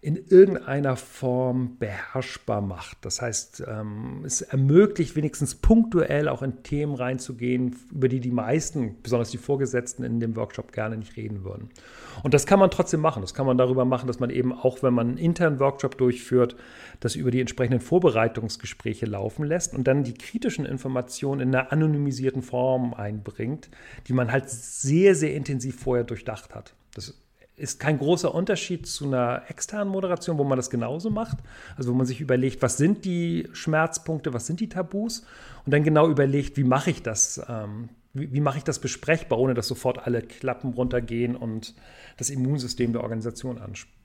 in 0.03 0.15
irgendeiner 0.15 0.95
Form 0.95 1.77
beherrschbar 1.77 2.61
macht. 2.61 2.97
Das 3.01 3.21
heißt, 3.21 3.63
ähm, 3.67 4.23
es 4.25 4.41
ermöglicht 4.41 5.15
wenigstens 5.15 5.53
punktuell 5.53 6.27
auch 6.27 6.41
in 6.41 6.63
Themen 6.63 6.95
reinzugehen, 6.95 7.75
über 7.91 8.07
die 8.07 8.19
die 8.19 8.31
meisten, 8.31 8.95
besonders 9.03 9.29
die 9.29 9.37
Vorgesetzten 9.37 10.03
in 10.03 10.19
dem 10.19 10.35
Workshop 10.35 10.71
gerne 10.71 10.97
nicht 10.97 11.17
reden 11.17 11.43
würden. 11.43 11.69
Und 12.23 12.33
das 12.33 12.47
kann 12.47 12.57
man 12.57 12.71
trotzdem 12.71 12.99
machen. 12.99 13.21
Das 13.21 13.35
kann 13.35 13.45
man 13.45 13.59
darüber 13.59 13.85
machen, 13.85 14.07
dass 14.07 14.19
man 14.19 14.31
eben 14.31 14.53
auch, 14.53 14.81
wenn 14.81 14.95
man 14.95 15.09
einen 15.09 15.17
internen 15.19 15.59
Workshop 15.59 15.99
durchführt, 15.99 16.55
das 16.99 17.15
über 17.15 17.29
die 17.29 17.39
entsprechenden 17.39 17.79
Vorbereitungsgespräche 17.79 19.05
laufen 19.05 19.45
lässt 19.45 19.75
und 19.75 19.83
dann 19.83 20.03
die 20.03 20.15
kritischen 20.15 20.65
Informationen 20.65 21.41
in 21.41 21.55
einer 21.55 21.71
anonymisierten 21.71 22.41
Form 22.41 22.95
einbringt, 22.95 23.69
die 24.07 24.13
man 24.13 24.31
halt 24.31 24.49
sehr, 24.49 25.13
sehr 25.13 25.35
intensiv 25.35 25.79
vorher 25.79 26.05
durchdacht 26.05 26.55
hat. 26.55 26.73
Das 26.95 27.21
ist 27.61 27.79
kein 27.79 27.99
großer 27.99 28.33
Unterschied 28.33 28.87
zu 28.87 29.05
einer 29.05 29.43
externen 29.47 29.89
Moderation, 29.89 30.37
wo 30.37 30.43
man 30.43 30.57
das 30.57 30.69
genauso 30.69 31.09
macht. 31.09 31.37
Also 31.77 31.91
wo 31.91 31.95
man 31.95 32.05
sich 32.05 32.19
überlegt, 32.19 32.61
was 32.61 32.77
sind 32.77 33.05
die 33.05 33.47
Schmerzpunkte, 33.53 34.33
was 34.33 34.47
sind 34.47 34.59
die 34.59 34.69
Tabus 34.69 35.25
und 35.65 35.73
dann 35.73 35.83
genau 35.83 36.09
überlegt, 36.09 36.57
wie 36.57 36.63
mache 36.63 36.89
ich 36.89 37.03
das, 37.03 37.41
ähm, 37.47 37.89
wie, 38.13 38.33
wie 38.33 38.41
mache 38.41 38.57
ich 38.57 38.63
das 38.63 38.79
besprechbar, 38.79 39.39
ohne 39.39 39.53
dass 39.53 39.67
sofort 39.67 40.05
alle 40.05 40.21
Klappen 40.21 40.73
runtergehen 40.73 41.35
und 41.35 41.75
das 42.17 42.29
Immunsystem 42.29 42.93
der 42.93 43.03
Organisation 43.03 43.57
anspricht 43.57 43.97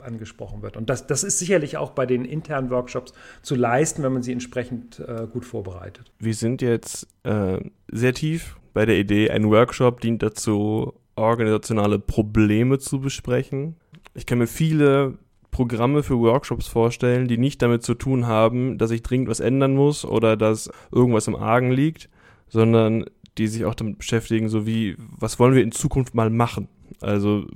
angesprochen 0.00 0.62
wird. 0.62 0.76
Und 0.76 0.90
das, 0.90 1.06
das 1.06 1.22
ist 1.22 1.38
sicherlich 1.38 1.76
auch 1.76 1.90
bei 1.90 2.04
den 2.04 2.24
internen 2.24 2.68
Workshops 2.70 3.12
zu 3.42 3.54
leisten, 3.54 4.02
wenn 4.02 4.12
man 4.12 4.24
sie 4.24 4.32
entsprechend 4.32 4.98
äh, 4.98 5.28
gut 5.32 5.44
vorbereitet. 5.44 6.12
Wir 6.18 6.34
sind 6.34 6.62
jetzt 6.62 7.06
äh, 7.22 7.60
sehr 7.92 8.12
tief 8.12 8.56
bei 8.72 8.86
der 8.86 8.98
Idee, 8.98 9.30
ein 9.30 9.48
Workshop 9.50 10.00
dient 10.00 10.22
dazu, 10.22 10.94
organisationale 11.16 11.98
Probleme 11.98 12.78
zu 12.78 13.00
besprechen. 13.00 13.76
Ich 14.14 14.26
kann 14.26 14.38
mir 14.38 14.46
viele 14.46 15.18
Programme 15.50 16.02
für 16.02 16.18
Workshops 16.18 16.66
vorstellen, 16.66 17.28
die 17.28 17.38
nicht 17.38 17.62
damit 17.62 17.84
zu 17.84 17.94
tun 17.94 18.26
haben, 18.26 18.76
dass 18.76 18.90
ich 18.90 19.02
dringend 19.02 19.28
was 19.28 19.40
ändern 19.40 19.74
muss 19.74 20.04
oder 20.04 20.36
dass 20.36 20.70
irgendwas 20.90 21.28
im 21.28 21.36
Argen 21.36 21.70
liegt, 21.70 22.08
sondern 22.48 23.04
die 23.38 23.46
sich 23.46 23.64
auch 23.64 23.74
damit 23.74 23.98
beschäftigen, 23.98 24.48
so 24.48 24.66
wie, 24.66 24.96
was 24.98 25.38
wollen 25.38 25.54
wir 25.54 25.62
in 25.62 25.72
Zukunft 25.72 26.14
mal 26.14 26.30
machen? 26.30 26.68
Also, 27.00 27.46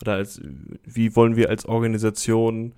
oder 0.00 0.14
als, 0.14 0.40
wie 0.84 1.14
wollen 1.16 1.36
wir 1.36 1.50
als 1.50 1.66
Organisation 1.66 2.74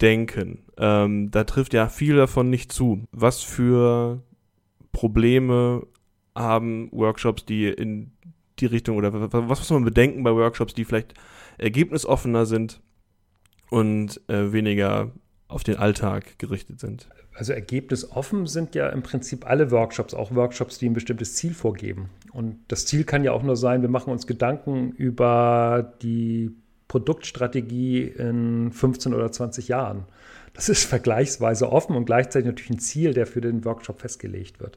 denken? 0.00 0.60
Ähm, 0.78 1.30
da 1.30 1.44
trifft 1.44 1.74
ja 1.74 1.88
viel 1.88 2.16
davon 2.16 2.50
nicht 2.50 2.72
zu. 2.72 3.04
Was 3.12 3.42
für 3.42 4.22
Probleme 4.92 5.86
haben 6.34 6.88
Workshops, 6.92 7.44
die 7.44 7.66
in 7.66 8.12
die 8.60 8.66
Richtung 8.66 8.96
oder 8.96 9.12
was 9.12 9.58
muss 9.58 9.70
man 9.70 9.84
bedenken 9.84 10.22
bei 10.22 10.32
Workshops, 10.32 10.74
die 10.74 10.84
vielleicht 10.84 11.14
ergebnisoffener 11.58 12.46
sind 12.46 12.80
und 13.70 14.20
äh, 14.28 14.52
weniger 14.52 15.12
auf 15.48 15.64
den 15.64 15.76
Alltag 15.76 16.38
gerichtet 16.38 16.80
sind? 16.80 17.08
Also 17.34 17.52
ergebnisoffen 17.52 18.46
sind 18.46 18.74
ja 18.74 18.88
im 18.88 19.02
Prinzip 19.02 19.46
alle 19.46 19.70
Workshops, 19.70 20.14
auch 20.14 20.34
Workshops, 20.34 20.78
die 20.78 20.88
ein 20.88 20.92
bestimmtes 20.92 21.36
Ziel 21.36 21.54
vorgeben. 21.54 22.10
Und 22.32 22.58
das 22.68 22.86
Ziel 22.86 23.04
kann 23.04 23.24
ja 23.24 23.32
auch 23.32 23.42
nur 23.42 23.56
sein, 23.56 23.82
wir 23.82 23.88
machen 23.88 24.12
uns 24.12 24.26
Gedanken 24.26 24.92
über 24.92 25.94
die 26.02 26.50
Produktstrategie 26.88 28.02
in 28.02 28.72
15 28.72 29.14
oder 29.14 29.30
20 29.30 29.68
Jahren. 29.68 30.04
Das 30.60 30.68
ist 30.68 30.84
vergleichsweise 30.84 31.72
offen 31.72 31.96
und 31.96 32.04
gleichzeitig 32.04 32.44
natürlich 32.44 32.68
ein 32.68 32.78
Ziel, 32.80 33.14
der 33.14 33.26
für 33.26 33.40
den 33.40 33.64
Workshop 33.64 34.02
festgelegt 34.02 34.60
wird. 34.60 34.76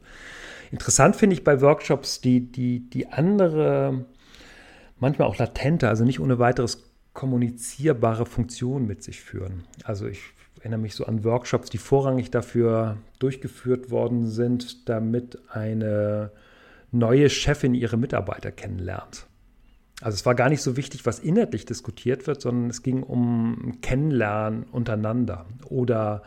Interessant 0.71 1.17
finde 1.17 1.33
ich 1.33 1.43
bei 1.43 1.59
Workshops 1.59 2.21
die, 2.21 2.39
die, 2.49 2.89
die 2.89 3.09
andere, 3.09 4.05
manchmal 5.01 5.27
auch 5.27 5.37
latente, 5.37 5.89
also 5.89 6.05
nicht 6.05 6.21
ohne 6.21 6.39
weiteres 6.39 6.89
kommunizierbare 7.11 8.25
Funktion 8.25 8.87
mit 8.87 9.03
sich 9.03 9.19
führen. 9.19 9.65
Also 9.83 10.07
ich 10.07 10.21
erinnere 10.61 10.79
mich 10.79 10.95
so 10.95 11.05
an 11.05 11.25
Workshops, 11.25 11.69
die 11.69 11.79
vorrangig 11.79 12.31
dafür 12.31 12.95
durchgeführt 13.19 13.91
worden 13.91 14.29
sind, 14.29 14.87
damit 14.87 15.37
eine 15.49 16.31
neue 16.91 17.29
Chefin 17.29 17.73
ihre 17.73 17.97
Mitarbeiter 17.97 18.53
kennenlernt. 18.53 19.27
Also 20.01 20.15
es 20.15 20.25
war 20.25 20.35
gar 20.35 20.49
nicht 20.49 20.61
so 20.61 20.75
wichtig, 20.75 21.05
was 21.05 21.19
inhaltlich 21.19 21.65
diskutiert 21.65 22.27
wird, 22.27 22.41
sondern 22.41 22.69
es 22.69 22.83
ging 22.83 23.03
um 23.03 23.77
Kennenlernen 23.81 24.63
untereinander 24.63 25.45
oder 25.69 26.23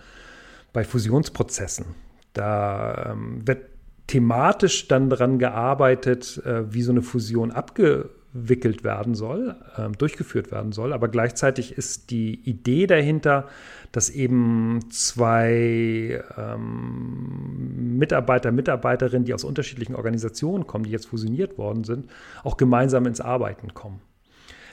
bei 0.73 0.85
Fusionsprozessen. 0.85 1.87
Da 2.33 3.13
ähm, 3.13 3.47
wird 3.47 3.67
thematisch 4.07 4.89
dann 4.89 5.11
daran 5.11 5.39
gearbeitet, 5.39 6.41
äh, 6.45 6.73
wie 6.73 6.83
so 6.83 6.93
eine 6.93 7.03
Fusion 7.03 7.51
abgewickelt 7.51 8.16
abgewickelt 8.37 8.85
werden 8.85 9.15
soll, 9.15 9.57
äh, 9.77 9.89
durchgeführt 9.97 10.51
werden 10.51 10.73
soll. 10.73 10.93
Aber 10.93 11.09
gleichzeitig 11.09 11.73
ist 11.77 12.11
die 12.11 12.35
Idee 12.49 12.87
dahinter, 12.87 13.47
dass 13.93 14.11
eben 14.11 14.81
zwei 14.91 16.23
ähm, 16.37 17.99
Mitarbeiter, 17.99 18.53
Mitarbeiterinnen, 18.53 19.25
die 19.25 19.35
aus 19.35 19.45
unterschiedlichen 19.45 19.95
Organisationen 19.95 20.67
kommen, 20.67 20.85
die 20.85 20.91
jetzt 20.91 21.07
fusioniert 21.07 21.59
worden 21.59 21.85
sind, 21.85 22.11
auch 22.45 22.57
gemeinsam 22.57 23.07
ins 23.07 23.21
Arbeiten 23.21 23.75
kommen. 23.75 24.01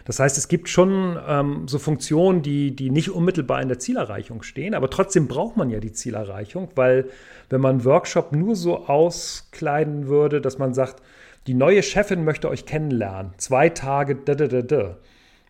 Das 0.06 0.20
heißt, 0.20 0.38
es 0.38 0.50
gibt 0.50 0.68
schon 0.68 1.18
ähm, 1.26 1.66
so 1.66 1.80
Funktionen, 1.80 2.42
die, 2.42 2.76
die 2.76 2.90
nicht 2.90 3.10
unmittelbar 3.10 3.62
in 3.62 3.70
der 3.70 3.80
Zielerreichung 3.80 4.44
stehen, 4.44 4.74
aber 4.74 4.90
trotzdem 4.90 5.30
braucht 5.30 5.56
man 5.56 5.70
ja 5.70 5.80
die 5.80 5.94
Zielerreichung, 5.94 6.68
weil 6.76 7.06
wenn 7.50 7.62
man 7.62 7.86
Workshop 7.86 8.34
nur 8.34 8.58
so 8.58 8.86
auskleiden 8.88 10.08
würde, 10.08 10.42
dass 10.42 10.58
man 10.58 10.74
sagt, 10.74 11.02
die 11.48 11.54
neue 11.54 11.84
Chefin 11.84 12.24
möchte 12.24 12.50
euch 12.50 12.66
kennenlernen, 12.66 13.34
zwei 13.38 13.70
Tage, 13.70 14.16
da, 14.16 14.36
da, 14.36 14.48
da, 14.48 14.62
da, 14.62 14.98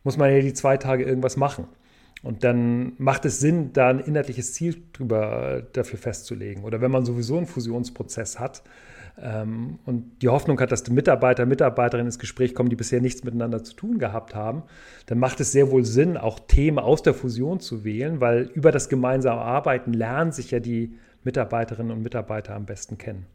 muss 0.04 0.18
man 0.18 0.32
ja 0.32 0.42
die 0.42 0.54
zwei 0.54 0.78
Tage 0.78 1.04
irgendwas 1.04 1.38
machen. 1.38 1.68
Und 2.24 2.44
dann 2.44 2.94
macht 2.98 3.26
es 3.26 3.40
Sinn, 3.40 3.74
da 3.74 3.90
ein 3.90 4.00
inhaltliches 4.00 4.54
Ziel 4.54 4.82
drüber, 4.94 5.64
dafür 5.74 6.00
festzulegen. 6.00 6.64
Oder 6.64 6.80
wenn 6.80 6.92
man 6.92 7.06
sowieso 7.06 7.38
einen 7.38 7.48
Fusionsprozess 7.48 8.40
hat, 8.40 8.64
ähm, 9.22 9.80
und 9.86 10.22
die 10.22 10.30
Hoffnung 10.30 10.60
hat, 10.60 10.72
dass 10.72 10.84
die 10.84 10.92
Mitarbeiter, 10.92 11.46
Mitarbeiterinnen 11.46 12.08
ins 12.08 12.20
Gespräch 12.20 12.56
kommen, 12.56 12.70
die 12.70 12.76
bisher 12.76 13.02
nichts 13.02 13.24
miteinander 13.24 13.64
zu 13.64 13.76
tun 13.76 14.00
gehabt 14.00 14.34
haben, 14.34 14.64
dann 15.06 15.20
macht 15.20 15.40
es 15.40 15.52
sehr 15.52 15.70
wohl 15.72 15.86
Sinn, 15.86 16.18
auch 16.18 16.40
Themen 16.40 16.80
aus 16.80 17.04
der 17.04 17.14
Fusion 17.14 17.60
zu 17.60 17.84
wählen, 17.84 18.22
weil 18.22 18.50
über 18.54 18.72
das 18.72 18.90
gemeinsame 18.90 19.42
Arbeiten 19.42 19.94
lernen 19.94 20.32
sich 20.32 20.52
ja 20.52 20.60
die 20.60 20.98
Mitarbeiterinnen 21.24 21.92
und 21.92 22.02
Mitarbeiter 22.02 22.56
am 22.56 22.66
besten 22.66 22.98
kennen. 22.98 23.28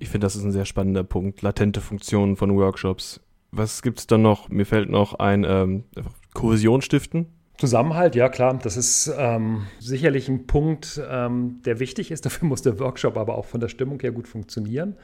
Ich 0.00 0.08
finde, 0.08 0.24
das 0.24 0.34
ist 0.34 0.44
ein 0.44 0.50
sehr 0.50 0.64
spannender 0.64 1.04
Punkt. 1.04 1.42
Latente 1.42 1.82
Funktionen 1.82 2.36
von 2.36 2.56
Workshops. 2.56 3.20
Was 3.52 3.82
gibt 3.82 3.98
es 3.98 4.06
da 4.06 4.16
noch? 4.16 4.48
Mir 4.48 4.64
fällt 4.64 4.88
noch 4.88 5.18
ein 5.18 5.44
ähm, 5.44 5.84
Kohäsion 6.32 6.80
stiften. 6.80 7.26
Zusammenhalt, 7.58 8.14
ja 8.14 8.30
klar, 8.30 8.58
das 8.62 8.78
ist 8.78 9.12
ähm, 9.18 9.66
sicherlich 9.78 10.30
ein 10.30 10.46
Punkt, 10.46 10.98
ähm, 11.06 11.60
der 11.66 11.80
wichtig 11.80 12.10
ist. 12.10 12.24
Dafür 12.24 12.48
muss 12.48 12.62
der 12.62 12.78
Workshop 12.80 13.18
aber 13.18 13.36
auch 13.36 13.44
von 13.44 13.60
der 13.60 13.68
Stimmung 13.68 14.00
her 14.00 14.10
gut 14.10 14.26
funktionieren. 14.26 14.96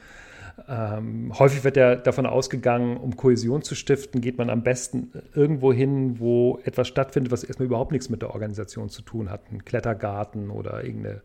Ähm, 0.67 1.31
häufig 1.37 1.63
wird 1.63 1.77
ja 1.77 1.95
davon 1.95 2.25
ausgegangen, 2.25 2.97
um 2.97 3.15
Kohäsion 3.15 3.61
zu 3.61 3.75
stiften, 3.75 4.21
geht 4.21 4.39
man 4.39 4.49
am 4.49 4.63
besten 4.63 5.11
irgendwo 5.35 5.71
hin, 5.71 6.19
wo 6.19 6.59
etwas 6.63 6.87
stattfindet, 6.87 7.31
was 7.31 7.43
erstmal 7.43 7.67
überhaupt 7.67 7.91
nichts 7.91 8.09
mit 8.09 8.23
der 8.23 8.31
Organisation 8.31 8.89
zu 8.89 9.03
tun 9.03 9.29
hat. 9.29 9.51
Ein 9.51 9.63
Klettergarten 9.63 10.49
oder 10.49 10.83
irgendeine 10.83 11.21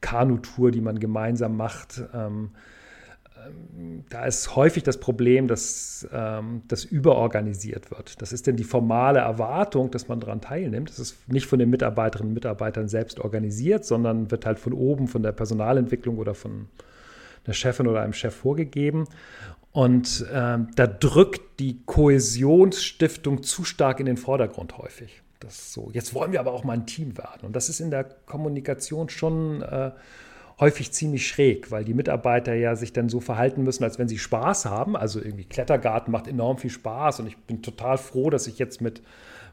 Kanutour, 0.00 0.70
die 0.70 0.80
man 0.80 1.00
gemeinsam 1.00 1.56
macht. 1.56 2.00
Ähm, 2.14 2.50
da 4.08 4.24
ist 4.24 4.56
häufig 4.56 4.82
das 4.82 4.98
Problem, 4.98 5.48
dass 5.48 6.08
ähm, 6.12 6.62
das 6.68 6.84
überorganisiert 6.84 7.90
wird. 7.90 8.20
Das 8.22 8.32
ist 8.32 8.46
denn 8.46 8.56
die 8.56 8.64
formale 8.64 9.20
Erwartung, 9.20 9.90
dass 9.90 10.08
man 10.08 10.20
daran 10.20 10.40
teilnimmt. 10.40 10.90
Das 10.90 10.98
ist 10.98 11.28
nicht 11.28 11.46
von 11.46 11.58
den 11.58 11.70
Mitarbeiterinnen 11.70 12.30
und 12.30 12.34
Mitarbeitern 12.34 12.88
selbst 12.88 13.20
organisiert, 13.20 13.84
sondern 13.84 14.30
wird 14.30 14.46
halt 14.46 14.58
von 14.58 14.72
oben, 14.72 15.08
von 15.08 15.22
der 15.22 15.32
Personalentwicklung 15.32 16.18
oder 16.18 16.34
von 16.34 16.68
einer 17.44 17.54
Chefin 17.54 17.86
oder 17.86 18.02
einem 18.02 18.12
Chef 18.12 18.34
vorgegeben. 18.34 19.06
Und 19.72 20.26
ähm, 20.32 20.68
da 20.76 20.86
drückt 20.86 21.60
die 21.60 21.82
Kohäsionsstiftung 21.84 23.42
zu 23.42 23.64
stark 23.64 24.00
in 24.00 24.06
den 24.06 24.16
Vordergrund 24.16 24.78
häufig. 24.78 25.22
Das 25.40 25.72
so. 25.72 25.90
Jetzt 25.92 26.14
wollen 26.14 26.32
wir 26.32 26.40
aber 26.40 26.52
auch 26.52 26.64
mal 26.64 26.72
ein 26.72 26.86
Team 26.86 27.16
werden. 27.16 27.42
Und 27.42 27.54
das 27.54 27.68
ist 27.68 27.80
in 27.80 27.90
der 27.90 28.04
Kommunikation 28.04 29.08
schon 29.08 29.62
äh, 29.62 29.92
häufig 30.60 30.92
ziemlich 30.92 31.26
schräg, 31.28 31.70
weil 31.70 31.84
die 31.84 31.94
Mitarbeiter 31.94 32.54
ja 32.54 32.74
sich 32.74 32.92
dann 32.92 33.08
so 33.08 33.20
verhalten 33.20 33.62
müssen, 33.62 33.84
als 33.84 33.98
wenn 33.98 34.08
sie 34.08 34.18
Spaß 34.18 34.66
haben. 34.66 34.96
Also 34.96 35.20
irgendwie 35.20 35.44
Klettergarten 35.44 36.10
macht 36.10 36.26
enorm 36.26 36.58
viel 36.58 36.70
Spaß 36.70 37.20
und 37.20 37.26
ich 37.28 37.36
bin 37.36 37.62
total 37.62 37.98
froh, 37.98 38.30
dass 38.30 38.46
ich 38.46 38.58
jetzt 38.58 38.80
mit 38.80 39.02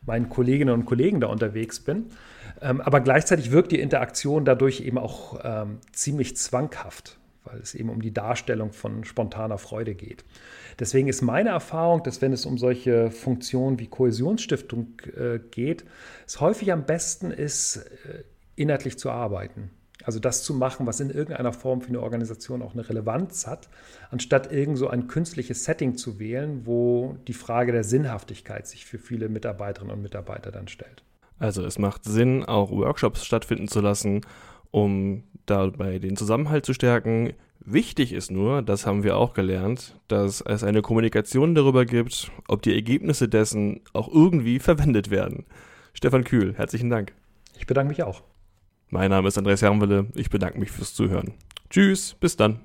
meinen 0.06 0.30
Kolleginnen 0.30 0.74
und 0.74 0.86
Kollegen 0.86 1.20
da 1.20 1.28
unterwegs 1.28 1.80
bin. 1.80 2.08
Ähm, 2.62 2.82
aber 2.82 3.02
gleichzeitig 3.02 3.52
wirkt 3.52 3.72
die 3.72 3.80
Interaktion 3.80 4.46
dadurch 4.46 4.82
eben 4.82 4.98
auch 4.98 5.40
ähm, 5.44 5.80
ziemlich 5.92 6.38
zwanghaft, 6.38 7.18
weil 7.44 7.60
es 7.60 7.76
eben 7.76 7.90
um 7.90 8.02
die 8.02 8.14
Darstellung 8.14 8.72
von 8.72 9.04
spontaner 9.04 9.58
Freude 9.58 9.96
geht. 9.96 10.24
Deswegen 10.80 11.08
ist 11.08 11.22
meine 11.22 11.50
Erfahrung, 11.50 12.04
dass 12.04 12.22
wenn 12.22 12.34
es 12.34 12.46
um 12.46 12.58
solche 12.58 13.12
Funktionen 13.12 13.80
wie 13.80 13.88
Kohäsionsstiftung 13.88 14.94
äh, 15.16 15.40
geht, 15.52 15.86
es 16.28 16.40
häufig 16.42 16.72
am 16.72 16.86
besten 16.86 17.32
ist, 17.32 17.78
äh, 17.78 18.24
inhaltlich 18.56 18.98
zu 18.98 19.10
arbeiten. 19.10 19.70
Also 20.04 20.20
das 20.20 20.44
zu 20.44 20.54
machen, 20.54 20.86
was 20.86 21.00
in 21.00 21.10
irgendeiner 21.10 21.54
Form 21.54 21.82
für 21.82 21.90
eine 21.90 22.02
Organisation 22.02 22.62
auch 22.62 22.74
eine 22.74 22.88
Relevanz 22.88 23.48
hat, 23.48 23.70
anstatt 24.12 24.52
irgend 24.52 24.78
so 24.78 24.88
ein 24.88 25.08
künstliches 25.08 25.64
Setting 25.64 25.96
zu 25.96 26.20
wählen, 26.20 26.66
wo 26.66 27.18
die 27.28 27.34
Frage 27.34 27.72
der 27.72 27.84
Sinnhaftigkeit 27.84 28.68
sich 28.68 28.86
für 28.86 29.00
viele 29.00 29.30
Mitarbeiterinnen 29.30 29.96
und 29.96 30.02
Mitarbeiter 30.02 30.52
dann 30.52 30.68
stellt. 30.68 31.04
Also 31.40 31.66
es 31.66 31.80
macht 31.80 32.04
Sinn, 32.04 32.44
auch 32.44 32.72
Workshops 32.72 33.26
stattfinden 33.26 33.68
zu 33.68 33.82
lassen, 33.82 34.22
um 34.72 35.24
dabei 35.46 36.00
den 36.00 36.18
Zusammenhalt 36.18 36.66
zu 36.66 36.74
stärken. 36.74 37.34
Wichtig 37.60 38.14
ist 38.14 38.32
nur, 38.32 38.62
das 38.62 38.86
haben 38.86 39.04
wir 39.04 39.18
auch 39.18 39.34
gelernt, 39.34 40.00
dass 40.08 40.42
es 40.42 40.64
eine 40.64 40.82
Kommunikation 40.82 41.56
darüber 41.56 41.86
gibt, 41.86 42.32
ob 42.48 42.62
die 42.62 42.74
Ergebnisse 42.74 43.28
dessen 43.28 43.82
auch 43.94 44.08
irgendwie 44.08 44.60
verwendet 44.60 45.10
werden. 45.10 45.46
Stefan 45.94 46.24
Kühl, 46.24 46.54
herzlichen 46.56 46.90
Dank. 46.90 47.14
Ich 47.58 47.66
bedanke 47.66 47.90
mich 47.90 48.04
auch. 48.04 48.22
Mein 48.90 49.10
Name 49.10 49.28
ist 49.28 49.38
Andreas 49.38 49.62
Hermwille. 49.62 50.08
Ich 50.16 50.30
bedanke 50.30 50.60
mich 50.60 50.72
fürs 50.72 50.94
Zuhören. 50.94 51.34
Tschüss, 51.70 52.16
bis 52.20 52.36
dann. 52.36 52.60